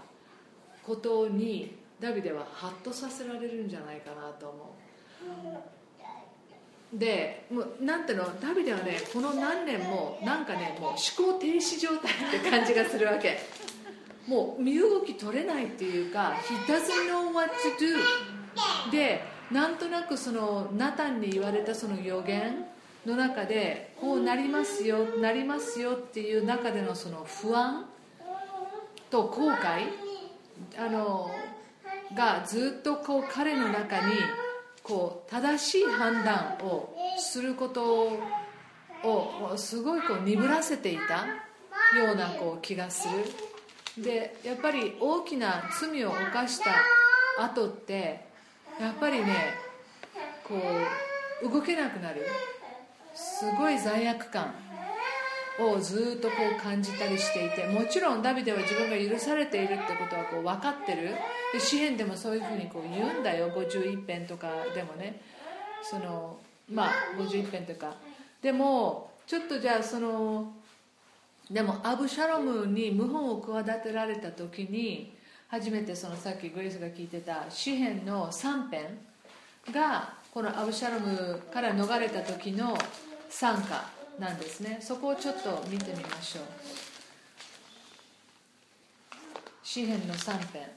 [0.83, 4.77] ことにダビデはハッとさせられるんじゃないかなと思
[6.93, 6.99] う。
[6.99, 13.39] でもうなんていうのダビデはねこの何年もなんかねもう思考停止状態って感じがするわけ。
[14.27, 22.65] もう身動き取れないっていうか He doesn't know what to do でなんとなくそのナタンに言われたその予言
[23.05, 27.85] の中でこうなりますよなりますよっていう中でのその不安
[29.11, 29.89] と後悔。
[30.79, 31.31] あの
[32.13, 34.15] がずっとこう彼の中に
[34.83, 38.19] こう正しい判断をすること
[39.03, 41.27] をすごいこう鈍らせていた
[41.99, 44.03] ようなこう気がする。
[44.03, 46.73] でやっぱり大きな罪を犯した
[47.43, 48.27] 後って
[48.81, 49.55] やっぱりね
[50.47, 50.61] こ
[51.43, 52.27] う動けなくなる。
[53.15, 54.55] すごい罪悪感。
[55.61, 61.11] をずっとこう感じたりしていてもちろんダビデは自分が許されているってことはこう分かってる。
[61.53, 63.51] で詩篇でもそういうふうにこう言うんだよ。
[63.51, 65.21] 51編とかでもね。
[65.83, 66.39] その
[66.73, 67.95] まあ51編とか。
[68.43, 70.53] でもちょっとじゃあその
[71.51, 75.15] でもアブシャロムに謀反を企てられた時に
[75.49, 78.99] 初めてそのさっきグレイスが聞いてた詩篇の3編
[79.73, 82.77] がこのアブシャロムから逃れた時の
[83.29, 83.85] 参加
[84.19, 84.79] なんですね。
[84.81, 86.45] そこをちょっと見てみましょう。
[89.63, 90.69] 詩篇の3編。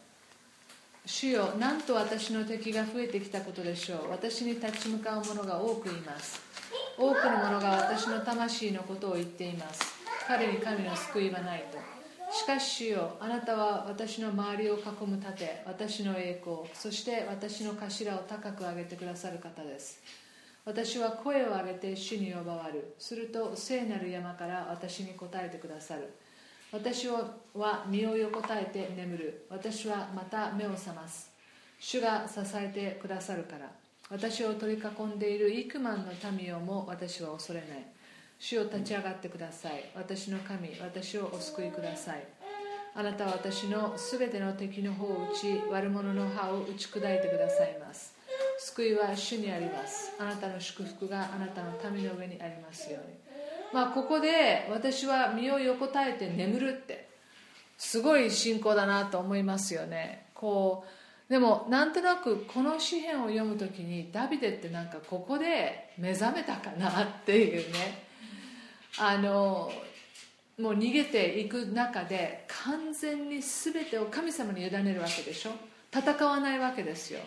[1.05, 4.09] 主よなんと私の敵が増えてきたことでしょう。
[4.09, 6.41] 私に立ち向かう者が多くいます。
[6.97, 9.81] 多くの者が私の魂のことを言っています。
[10.27, 11.77] 彼に神の救いはないと。
[12.31, 20.01] しかし主よあなたは私の周りを囲む盾私の栄光そして私の頭を高く上げてくださる方です。
[20.67, 22.93] 私は声を上げて主に呼ばわる。
[22.99, 26.09] すると聖なる山から私に答えてくださる。
[26.73, 29.45] 私は身を横たえて眠る。
[29.49, 31.31] 私はまた目を覚ます。
[31.79, 33.71] 主が支えてくださるから。
[34.09, 37.69] 私を取り囲んでいる幾万の民をも私は恐れない。
[38.37, 39.89] 主を立ち上がってください。
[39.95, 42.27] 私の神私をお救いください。
[42.93, 48.16] あなたは私のすべての敵の方を打ち悪者の歯を打ち砕いてくださいます。
[48.75, 50.11] 救いは主にあります。
[50.19, 53.15] あなたの祝福があなたの民の上にありますように。
[53.71, 57.07] まあここで私は身を横たえて眠るって
[57.77, 60.27] すごい信仰だなと思いますよね。
[60.33, 60.83] こ
[61.29, 68.05] うでもなんとなくこの詩篇を読む時にダビデってなんかここで目覚めたかなっていうね。
[68.99, 69.71] あの
[70.59, 75.51] もう逃げていく中で完全に全てを神様に委ねるわけでしょ。
[75.93, 77.21] 戦わないわけですよ。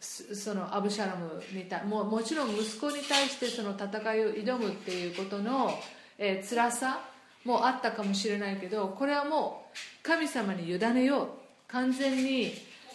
[0.00, 5.70] そのアブシャロムに対ももちろん息子に対してその戦いを挑むっていうことの、
[6.18, 7.00] えー、辛さ
[7.44, 11.28] もあったかもしれないけどこれはもう神様に委ねよう。
[11.68, 12.52] 完全に、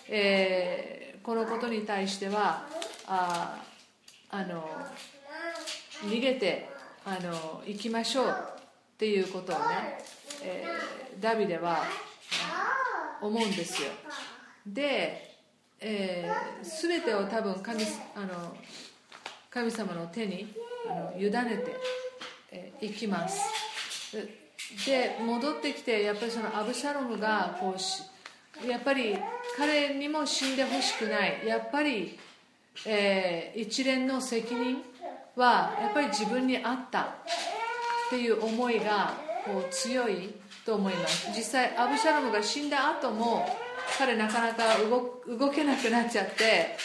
[0.07, 2.65] えー、このことに対しては
[3.05, 3.57] あ
[4.29, 4.65] あの
[6.05, 6.69] 逃げて
[7.05, 8.27] あの行きましょう
[8.93, 9.99] っていうことをね、
[10.43, 11.83] えー、ダビデは
[13.21, 13.89] 思うんですよ。
[14.65, 15.30] で、
[15.81, 17.83] えー、全てを多分神
[18.15, 18.55] あの
[19.49, 20.53] 神様の手に
[20.89, 21.75] あの委ねて、
[22.51, 23.41] えー、いきます。
[24.85, 28.03] で戻ってきてやっぱりそのアブシャロムがこうし
[28.67, 29.17] やっぱり
[29.57, 31.45] 彼にも死んでほしくない。
[31.45, 32.17] やっぱり、
[32.85, 34.77] えー、一連の責任
[35.35, 37.15] はやっぱり自分にあった。
[38.11, 39.13] っていう思いが
[39.45, 40.35] こう強い
[40.65, 41.29] と思います。
[41.33, 43.47] 実際アブシャロムが死んだ後も
[43.97, 44.77] 彼なかなか
[45.27, 46.77] 動けなくなっちゃって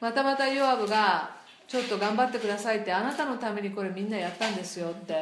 [0.00, 1.30] またまたヨアブが
[1.68, 5.14] ちょっと頑張ってくださいってあなたのためにこれみんなやったんですよって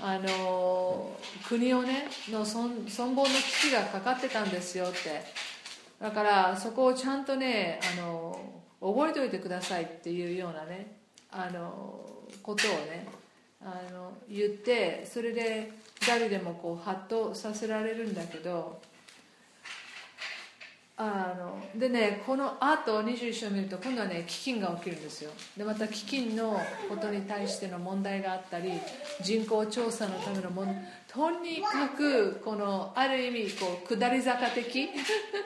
[0.00, 1.10] あの
[1.48, 5.52] 国をねの存存亡の危機がかかってたんですよって。
[6.02, 8.36] だからそこをちゃんとねあの
[8.80, 10.96] 覚えておいてくださいっていうようなね
[11.30, 11.94] あの
[12.42, 13.06] ことをね
[13.60, 15.70] あの言ってそれで
[16.04, 18.82] 誰でもこうハッとさせられるんだけど
[21.04, 25.32] あのでねこのあと21章を見ると今度はね飢饉が起きるんですよ。
[25.56, 28.70] でまた飢饉のことに対しての問題があったり
[29.20, 30.64] 人口調査のためのも
[31.08, 34.90] とにかくこのある意味こう下り坂的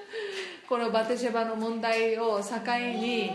[0.68, 3.34] このバテシェバの問題を境にや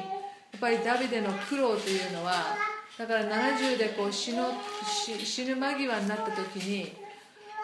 [0.58, 2.56] っぱりダビデの苦労というのは
[3.00, 4.52] だから70でこう死の
[4.86, 6.94] 死ぬ間際になった時に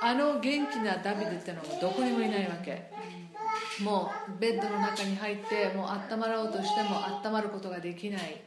[0.02, 2.98] あの元気なダビデってのはどこにもいないわけ。
[3.82, 8.42] もうベッドの中に入ってもう温まろうとしても温まることができない、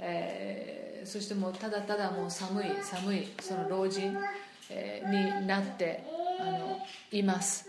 [0.00, 4.16] えー、そしてもうただただもう寒い寒いその老人、
[4.70, 6.04] えー、になって
[6.40, 6.78] あの
[7.12, 7.68] います。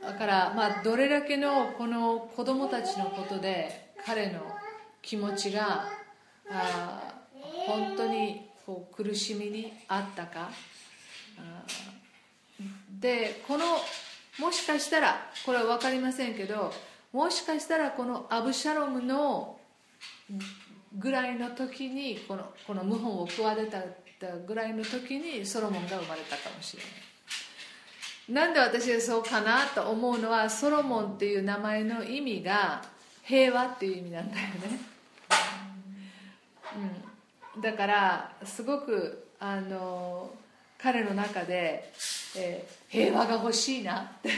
[0.00, 4.40] だからまあどれだけのこの子供たちのことで彼の
[5.00, 5.86] 気持ちが
[6.50, 7.14] あ
[7.66, 10.50] 本当にこう苦しみにあったか。
[13.00, 13.64] でこの
[14.38, 16.72] もしかしたらこれは分かりませんけど
[17.12, 19.58] もしかしたらこのアブシャロムの
[20.98, 23.72] ぐらいの時にこのこの謀反を企て
[24.20, 26.92] たぐらいの時にソロモンが生まれたかもしれない。
[28.28, 32.82] なんで私はそうかなと思うのはソロモンっていう名前の意味が
[33.24, 34.52] 平和っていう意味なんだよね、
[37.56, 40.30] うん、だからすごくあの
[40.82, 41.92] 彼の中で、
[42.36, 44.30] えー、平和が欲しいなって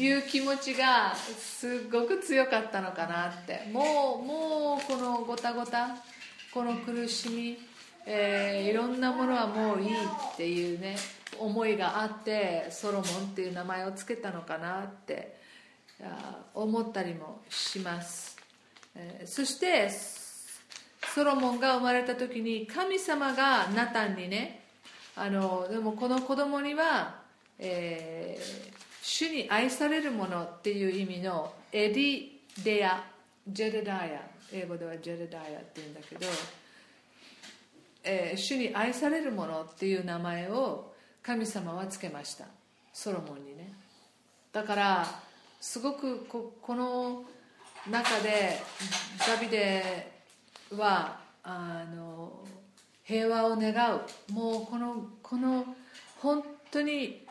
[0.00, 3.68] いう気持ちがすごく強かったのかなって。
[3.72, 5.96] もうもうこのごたごた
[6.52, 7.58] この苦しみ、
[8.06, 10.96] えー、いろんなものはもういいっていうね
[11.38, 13.04] 思いがあってソロモンっ
[13.34, 15.36] ていう名前を付けたのかなって
[16.54, 18.36] 思ったりもします、
[18.94, 19.90] えー、そして
[21.12, 24.63] ソロモンが生まれた時に神様がナタンにね
[25.16, 27.14] あのでもこの子供には、
[27.58, 32.28] えー、主に愛されるものっていう意味のエディ
[32.64, 33.04] デア
[33.48, 34.20] ジェレダイア
[34.52, 36.26] 英語ではジェレダイアって言うんだけど、
[38.04, 40.92] えー、主に愛されるものっていう名前を
[41.22, 42.46] 神様はつけました。
[42.92, 43.72] ソロモンにね。
[44.52, 45.06] だから
[45.60, 47.24] すごくここの
[47.90, 48.60] 中で
[49.26, 50.12] ダビデ
[50.70, 52.43] はあの
[53.04, 54.32] 平和を願う。
[54.32, 55.64] もうこのこの
[56.18, 57.26] 本当に、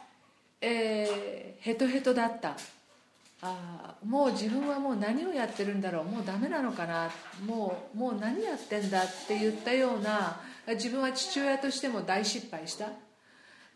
[0.62, 2.56] えー、ヘトヘトだった。
[3.42, 6.06] あもう自分はもう何をやってるんだろう。
[6.06, 7.10] もうダメなのかな。
[7.46, 12.90] もうもう何やってんだって言ったような自分は父親としても大失敗した。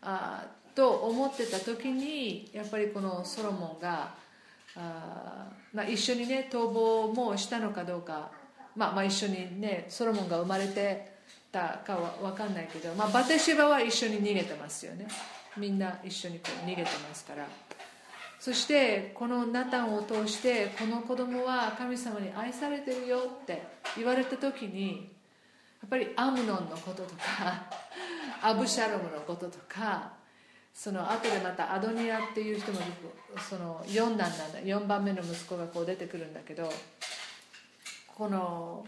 [0.00, 4.14] あと思ってた時にやっぱりこのソロモンが
[4.76, 8.30] あ、まあ、一緒にね逃亡もしたのかどうか、
[8.76, 11.17] まあ、まあ一緒にねソロモンが生まれて
[11.50, 15.08] たかは分かんないけど、まあ、バテシバは一緒に逃げてますよね。
[15.56, 17.46] みんな一緒にこう逃げてますから。
[18.38, 23.62] そしてこのナタンを通してこの子供は神様に愛されてるよって
[23.96, 25.10] 言われた時に
[25.82, 27.64] やっぱりアムノンのこととか
[28.40, 30.12] アブシャロムのこととか
[30.72, 32.78] その後でまたアドニアっていう人も
[33.48, 34.60] その4男なんだ。
[34.60, 36.72] 4番目の息子がこう出てくるんだけど
[38.06, 38.86] この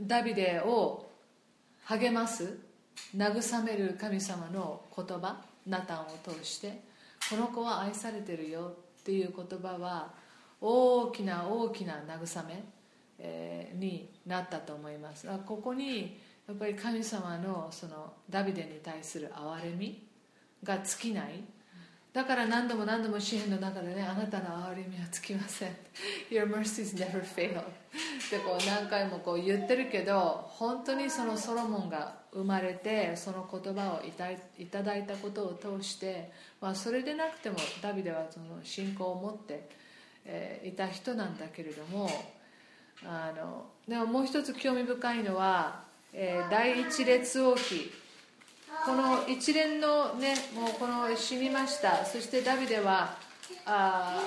[0.00, 1.10] ダビデを
[1.86, 2.58] 励ます
[3.16, 5.36] 慰める神様の言葉
[5.66, 6.82] ナタンを通して
[7.30, 10.12] この子は愛されてるよっていう言葉は
[10.60, 12.64] 大きな大きな慰め、
[13.74, 15.28] になったと思います。
[15.46, 20.06] ここにやっぱり神様のそのダビデに対する憐れみ
[20.62, 21.44] が尽きない。
[22.14, 25.70] だから何度も何度も詩篇の中でねあなたの憐れみは尽きません。
[26.30, 27.60] Your mercies never fail.
[27.60, 27.62] っ
[28.30, 34.12] てこう何回もこう言ってるけど本当にそのソロモンが生まれてその言葉をい
[34.66, 36.30] ただいたことを通して、
[36.60, 39.68] まあ、それでなくてもダビデはその信仰を持って、
[40.24, 42.08] えー、いた人なんだけれども
[43.04, 45.82] あのでももう一つ興味深いのは、
[46.12, 47.92] えー、第一列王記
[48.84, 52.04] この一連のねもうこの死にました。
[52.04, 53.16] そしてダビデは
[53.66, 54.20] あ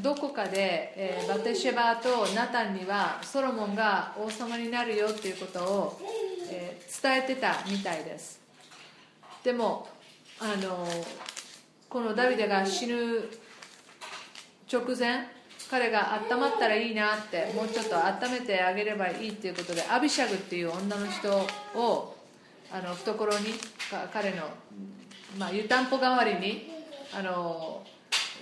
[0.00, 6.00] どこかで、えー、バテシェバとナタンにはソロモンが王様になるよっていうことを、
[6.50, 8.40] えー、伝えてたみたいです。
[9.44, 9.88] でも
[10.38, 10.86] あの
[11.88, 13.28] このダビデが死ぬ
[14.70, 15.26] 直前
[15.70, 22.16] 彼が温まったらいいなってもうちょっと温めてあげればいいっていうことでアビシャグっていう女の人を
[22.72, 23.46] あの懐に
[24.12, 24.44] 彼の、
[25.38, 26.70] まあ、湯たんぽ代わりに
[27.12, 27.82] あの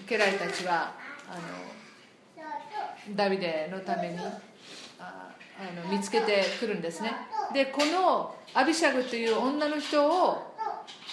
[0.09, 0.92] 家来たちは
[1.30, 5.34] あのダビデのためにあ
[5.74, 7.12] の見つけてくるんですね。
[7.52, 10.55] でこのアビシャグという女の人を、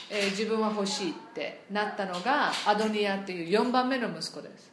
[0.10, 4.72] えー、自分は欲しいってなったのがアドニアっていう4番目の息子です。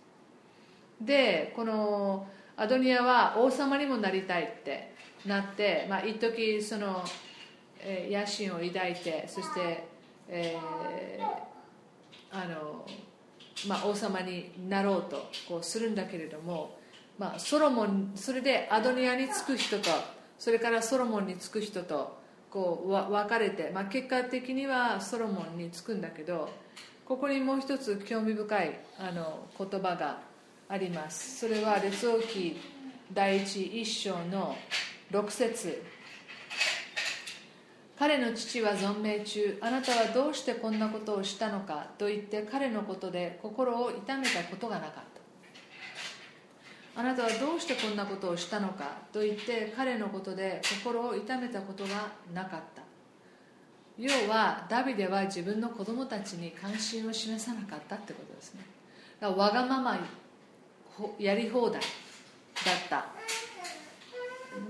[1.01, 4.95] でこのアドニアは王様にもなりたいって
[5.25, 7.03] なってまあ一時その、
[8.11, 9.89] 野心を抱いてそして、
[10.29, 11.25] えー、
[12.31, 12.87] あの
[13.69, 16.79] まあ、王様になろうとこうするんだけれども、
[17.19, 19.91] まあ、ソロモンそれでアドニアにつく人と
[20.39, 22.19] それからソロモンにつく人と
[22.51, 26.51] こう分かれて、まあ、結果的にはソロモンにつくんだけど
[27.05, 30.21] ここにもう一つ興味深いあの言葉が
[30.69, 31.41] あります。
[31.41, 32.57] それは列王記
[33.13, 34.57] 第一一章の
[35.11, 35.83] 6節。
[38.03, 41.87] 彼の父は存命中あなたはどうしてこんなことをしたのか？
[41.99, 44.93] と言って彼のことで心を痛めたことがなかっ
[46.95, 47.01] た。
[47.01, 49.03] あなたはどうしてこんなことをしたのか？
[49.13, 52.83] と言って彼のことで心を痛めたことがなかった。
[53.97, 58.67] 要はダビデは自分の子供たちに関心を示さなかったってことですね。
[59.21, 59.97] だからわがまま
[61.21, 61.85] やり放題だっ
[62.91, 63.07] た。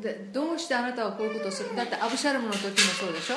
[0.01, 1.75] でどうしてあなたはこういうことをする？
[1.77, 3.35] だってアブシャルムの時もそうでしょ？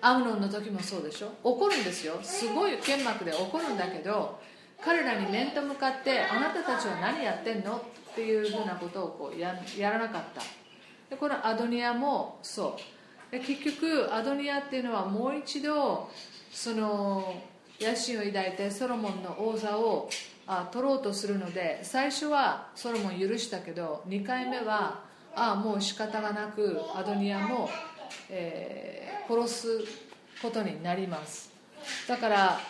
[0.00, 1.32] アムノンの時もそうでしょ？
[1.42, 2.18] 怒るんですよ。
[2.22, 4.40] すごい剣幕で怒るんだけど
[4.84, 7.76] 彼らに面と向かってあなたたちは何やってんの？
[7.76, 10.42] っていうふうなことをこうややらなかった。
[11.10, 13.32] でこのアドニアもそう。
[13.32, 16.10] で結局アドニアっていうのはもう一度
[16.50, 17.34] その
[17.80, 20.10] 野心を抱いてソロモンの王座を
[20.46, 25.00] あ取ろうとするので最初はソロモン許したけど2回目は
[25.34, 27.68] ああもう仕方がなくアドニアも、
[28.28, 29.68] えー、殺す
[30.40, 31.50] ことになります。
[32.06, 32.60] だから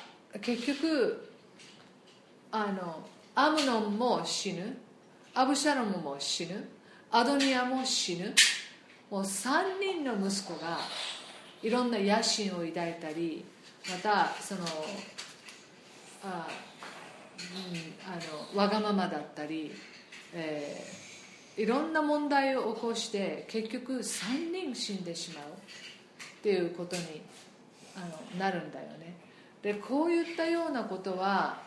[0.41, 1.29] 結局
[2.51, 3.01] あの
[3.35, 4.77] アムノンも死ぬ。
[5.35, 6.69] アブシャロムも死ぬ。
[7.11, 8.35] アドニアも死ぬ。
[9.11, 10.79] もう3人の息子が
[11.63, 13.45] いろんな野心を抱いたり
[13.91, 14.63] またその
[16.25, 16.47] あ、
[17.39, 19.73] うん、あのわがままだったり、
[20.33, 21.02] えー
[21.57, 25.45] いろんな問題を起こして結局3人死んでしまう。
[26.43, 27.23] っていうことに
[27.97, 29.15] あのなるんだよね。
[29.63, 31.63] でこういったようなことは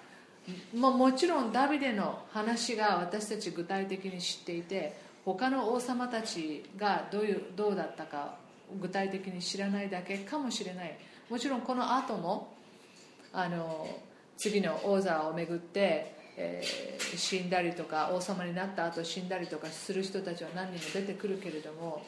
[0.76, 8.36] ももちろんダビデの話が私たち具体的に知っていて他の王様たちがどういうどうだったか
[8.82, 10.98] 具体的に知らないだけかもしれない。
[11.30, 12.54] もちろんこの後も
[13.32, 13.88] あの
[14.36, 22.04] 次の王座をめぐってえー、死んだりとか王様になった後死んだりとかする人たちは何人も出てくるけれども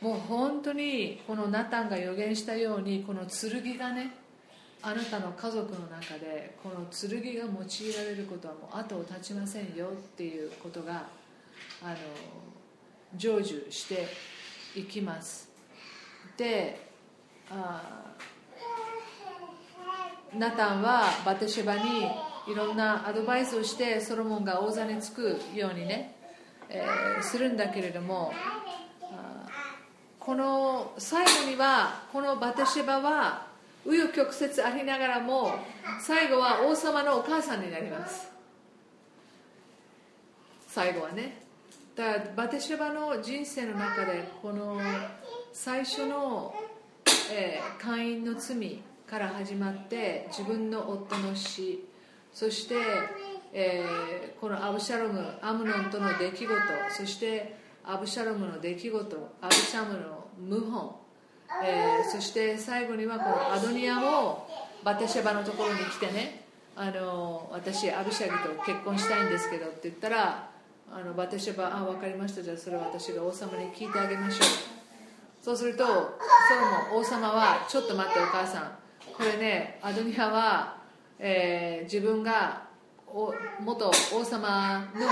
[0.00, 4.12] もう本当にこのナタンが予言したようにこの剣がね
[4.82, 11.04] あなたの家族の中でこの剣が用いられることはもう後を絶ちませんよっていうことが
[11.82, 11.96] あの
[13.16, 14.08] 成就して
[14.74, 15.50] いきます。
[16.36, 16.88] で
[17.50, 18.12] あ
[20.34, 22.08] ナタンはバテシェバに
[22.46, 26.16] いろんなアドバイスをしてソロモンが王座につくようにね、
[26.68, 28.32] えー、するんだけれども
[30.18, 33.46] この最後にはこのバテシェバは
[33.84, 35.52] 紆余曲折ありながらも
[36.00, 38.30] 最後は王様のお母さんになります。
[40.68, 41.42] 最後はね。
[41.96, 44.80] だからバテシェバの人生の中でこの
[45.52, 46.54] 最初の、
[47.32, 51.84] えー、会員の罪から始まって自分の夫の死
[52.32, 52.74] そして、
[53.52, 56.48] えー、このアブシャロムアムノンとの出来事
[56.96, 59.98] そしてアブシャロムの出来事アブシャム
[60.48, 64.48] の謀反、えー、そして最後にはこのアドニアも
[64.84, 66.42] バテシェバのところに来てね
[66.74, 70.48] あの私アブシャギと結婚したいんですけどって言ったら
[70.90, 72.42] あのバテシェバあ分かりました。
[72.42, 74.48] じゃあそれは私が王様に聞いてあげましょう。
[75.42, 75.96] そうするとソロ
[76.92, 78.72] モン王様はちょっと待ってお母さん。
[79.16, 80.81] これねアドニアは、
[81.24, 82.64] えー、自分が
[83.06, 85.06] お元王様の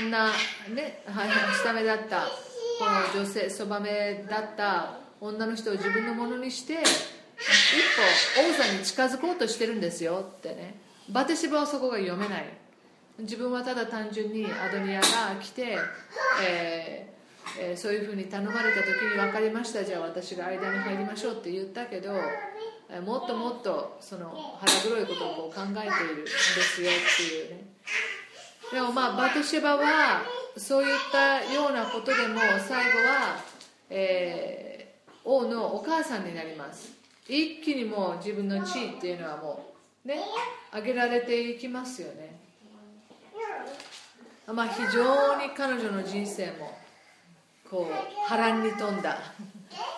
[0.00, 0.28] 女
[0.74, 1.02] ね
[1.62, 2.26] 下目だった
[2.78, 2.84] こ
[3.14, 6.78] の女性そばめだった女の人を自分のものにして一
[8.36, 10.78] 歩王座に近づこうとしてるんですよってね。
[11.10, 12.44] バテシバはそこが読めない。
[13.18, 15.06] 自分はただ単純にアドニアが
[15.40, 15.78] 来て、
[16.44, 17.16] えー
[17.58, 22.12] えー、そういうふうに頼まれた時に分かりましたじゃあ私が間に入りましょうって言ったけど
[23.04, 27.64] もっともっとその腹黒いことをこう考えているんですよっていうね。
[28.72, 30.22] でもまあバトシェバは
[30.56, 33.36] そういったようなことでも最後は、
[33.90, 36.92] えー、王のお母さんになります。
[37.28, 40.20] 一気にもう自分の地位っていうのはもうね
[40.72, 42.38] 上げられていきますよね。
[44.46, 46.78] まあ非常に彼女の人生も
[47.68, 49.18] こう波乱に富んだ。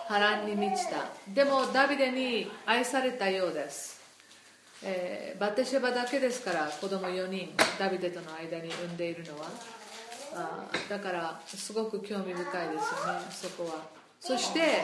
[0.07, 1.05] 波乱に満ちた。
[1.33, 3.99] でもダビデに愛されたようです。
[4.83, 9.47] えー、バテシェバだけですから子供4人ダビデとの間に産んでいるのは。
[10.33, 13.99] あだからすごく興味深いですよねそこは。
[14.19, 14.83] そして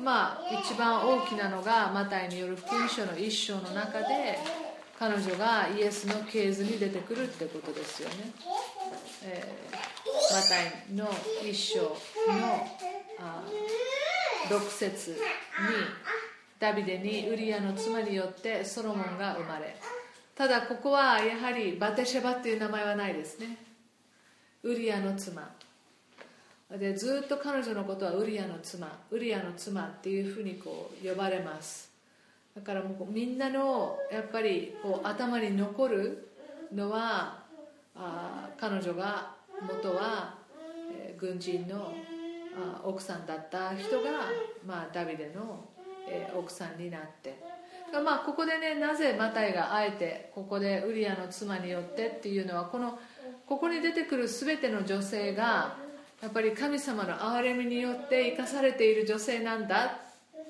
[0.00, 4.38] まあ一番大きなのがマタイによる福音書の一章の中で
[4.98, 8.14] 彼女がイエスの系図に出てくるってことですよね、
[9.24, 11.08] えー、マタイの
[11.48, 11.88] 一章の
[13.18, 13.42] あ
[14.48, 15.16] 6節に
[16.58, 19.76] ダビデにウリアの妻によってソロモンが生まれ
[20.34, 23.58] ただここはやはりバテシェバっていう名前はないですね。
[24.62, 25.48] ウリアの妻。
[26.70, 31.90] でずっと彼女のことはウリアの妻ウリアの妻っていうふうにこう呼ばれます。
[32.56, 36.28] だからもうみんなのやっぱりこう頭に残る
[36.74, 37.38] のは
[37.94, 40.34] あ彼女が元は、
[40.90, 41.94] え、軍人の
[42.56, 44.10] あ奥さんだった人が、
[44.66, 45.64] まあ、ダビデの
[46.08, 47.36] えー、奥さんになって。
[47.92, 52.98] まあここでねなぜマタイがあえてここでウリアの妻によってっていうのはこの
[53.46, 55.76] ここに出てくる全ての女性が
[56.22, 59.98] やっぱり神様の憐れみによって生かされている女性なんだ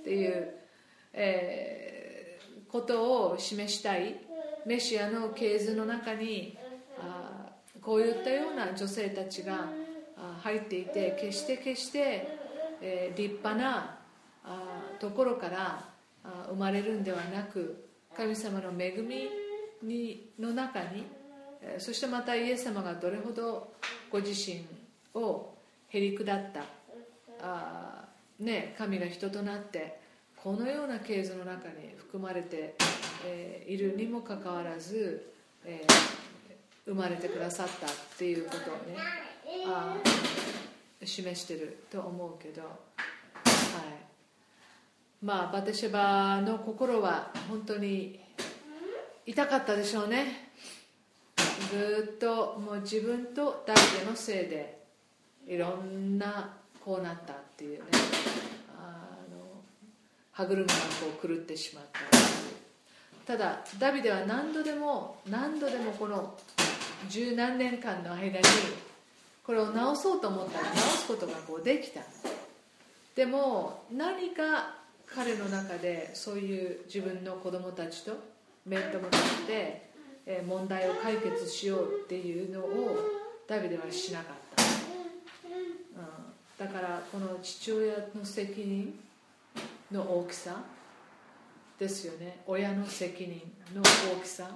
[0.01, 0.55] っていう、
[1.15, 4.21] えー、ことを示したい。
[4.65, 6.57] メシアの系図の中に
[7.01, 7.51] あ
[7.81, 9.67] こういったような女性たちが
[10.43, 12.39] 入っていて決して決して、
[12.81, 13.99] えー、立派な
[14.45, 14.59] あ
[15.01, 15.85] ところから
[16.25, 19.29] あ生まれるんではなく神様の恵み
[19.83, 21.05] にの中に
[21.63, 23.73] えそしてまたイエス様がどれほど
[24.11, 24.65] ご自身
[25.15, 25.55] を
[25.89, 26.65] へり下った
[27.41, 28.05] あ、
[28.41, 30.01] ね、神が人となって
[30.37, 32.75] このような系図の中に含まれて、
[33.25, 35.33] えー、いるにもかかわらず、
[35.65, 38.97] えー、生まれてくださったっていうことをね
[39.67, 39.97] あ
[41.05, 42.63] 示してると思うけど。
[42.63, 42.73] はい。
[45.23, 48.21] まあバテシェバの心は本当に
[49.25, 50.51] 痛かったでしょうね。
[51.71, 54.83] ずっともう自分とダビデのせいで
[55.47, 56.51] いろんな
[56.85, 57.85] こうなったっていうね。
[58.77, 59.63] あの
[60.33, 60.79] 歯車がこ
[61.25, 61.85] う狂ってしまっ
[63.27, 66.37] たただダビデは何度でも何度でもこの
[67.09, 68.45] 十何年間の間に
[69.45, 72.01] これを直そうと思ったら直すことがこうできた。
[73.15, 78.13] でも何か彼の中でそういう自分の子供たちと
[78.65, 79.91] 面と向かって
[80.47, 82.97] 問題を解決しようっていうのを
[83.47, 84.63] ダビデはしなかった、
[86.63, 88.99] うん、だからこの父親の責任
[89.91, 90.63] の大きさ
[91.79, 92.43] ですよね。
[92.47, 93.43] 親の責任
[93.75, 94.49] の大きさ。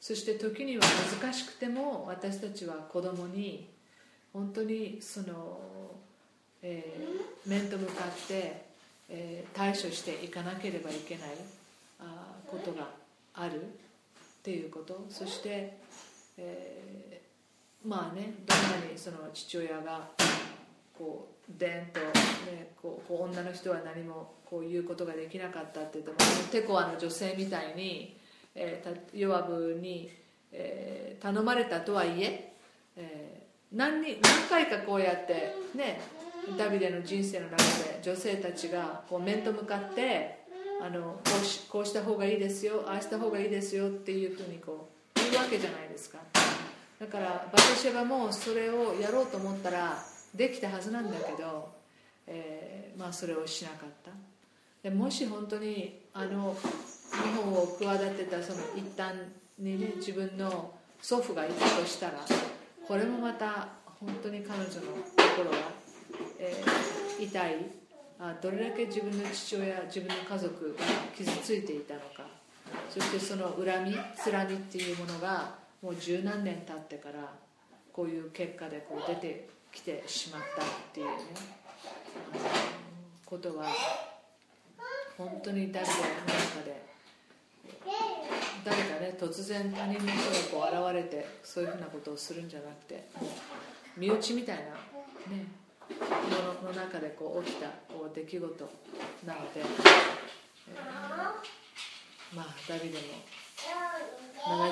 [0.00, 0.82] そして時には
[1.20, 3.68] 難しくても私たちは子供に
[4.32, 5.60] 本当にその、
[6.62, 8.70] えー、面と向かって
[9.10, 11.30] えー、対処していかなければいけない
[11.98, 12.88] あことが
[13.34, 13.64] あるっ
[14.42, 15.04] ていうこと。
[15.10, 15.76] そして、
[16.38, 17.20] えー
[17.82, 20.06] まあねどんなにその父親が
[20.98, 26.16] こうでんと、ね、こう女の人は何もこう言うことができなかったって言っても
[26.52, 28.18] テコアの女性みたいに、
[28.54, 30.10] えーたヨアブに、
[30.52, 32.52] えー頼まれたとはいえ
[32.98, 33.29] えー
[33.72, 36.00] 何に何回かこうやってね
[36.58, 40.40] ダビデの人生の中で女性たちがこう面と向かって
[40.82, 46.18] あのこうしこうした方がいいですよああした方がいいですよっていうふうにこう言うわけじゃないですか。
[46.98, 49.96] だからバテシェバもそれをやろうと思ったら
[50.34, 51.70] できたはずなんだけど、
[52.26, 54.10] えーまあ、それをしなかった。
[54.82, 56.54] でもし本当にあの
[57.10, 59.14] 日本を企てたその一端
[59.58, 62.12] にね自分の祖父がいたとしたら
[62.90, 63.68] これもまた
[64.00, 64.68] 本当に彼女の
[65.06, 65.70] 心は、
[66.40, 67.54] えー痛い。
[68.18, 70.84] あどれだけ自分の父親自分の家族が
[71.16, 72.24] 傷ついていたのか。
[72.92, 77.32] そしてその恨みつらみっていうものがもう十何年経ってから
[77.92, 81.12] こういう結果でこう出てきてしまったっていうね。
[83.24, 83.66] ことは
[85.16, 86.82] 本当に誰かの中で
[88.64, 93.04] 誰かね突然他人の人がこう現れてそういうふうなことをするんじゃなくて
[93.96, 94.62] 身内みたいな、
[95.34, 95.46] ね、
[96.62, 98.70] ものの中でこう起きたこう出来事
[99.26, 99.66] なので、えー、
[102.36, 103.04] まあダビデも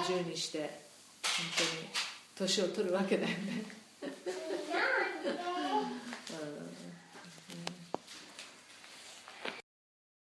[0.07, 0.69] 70にして本
[2.37, 3.35] 当に年を取るわけだよね。
[6.43, 6.45] う
[6.85, 6.88] ん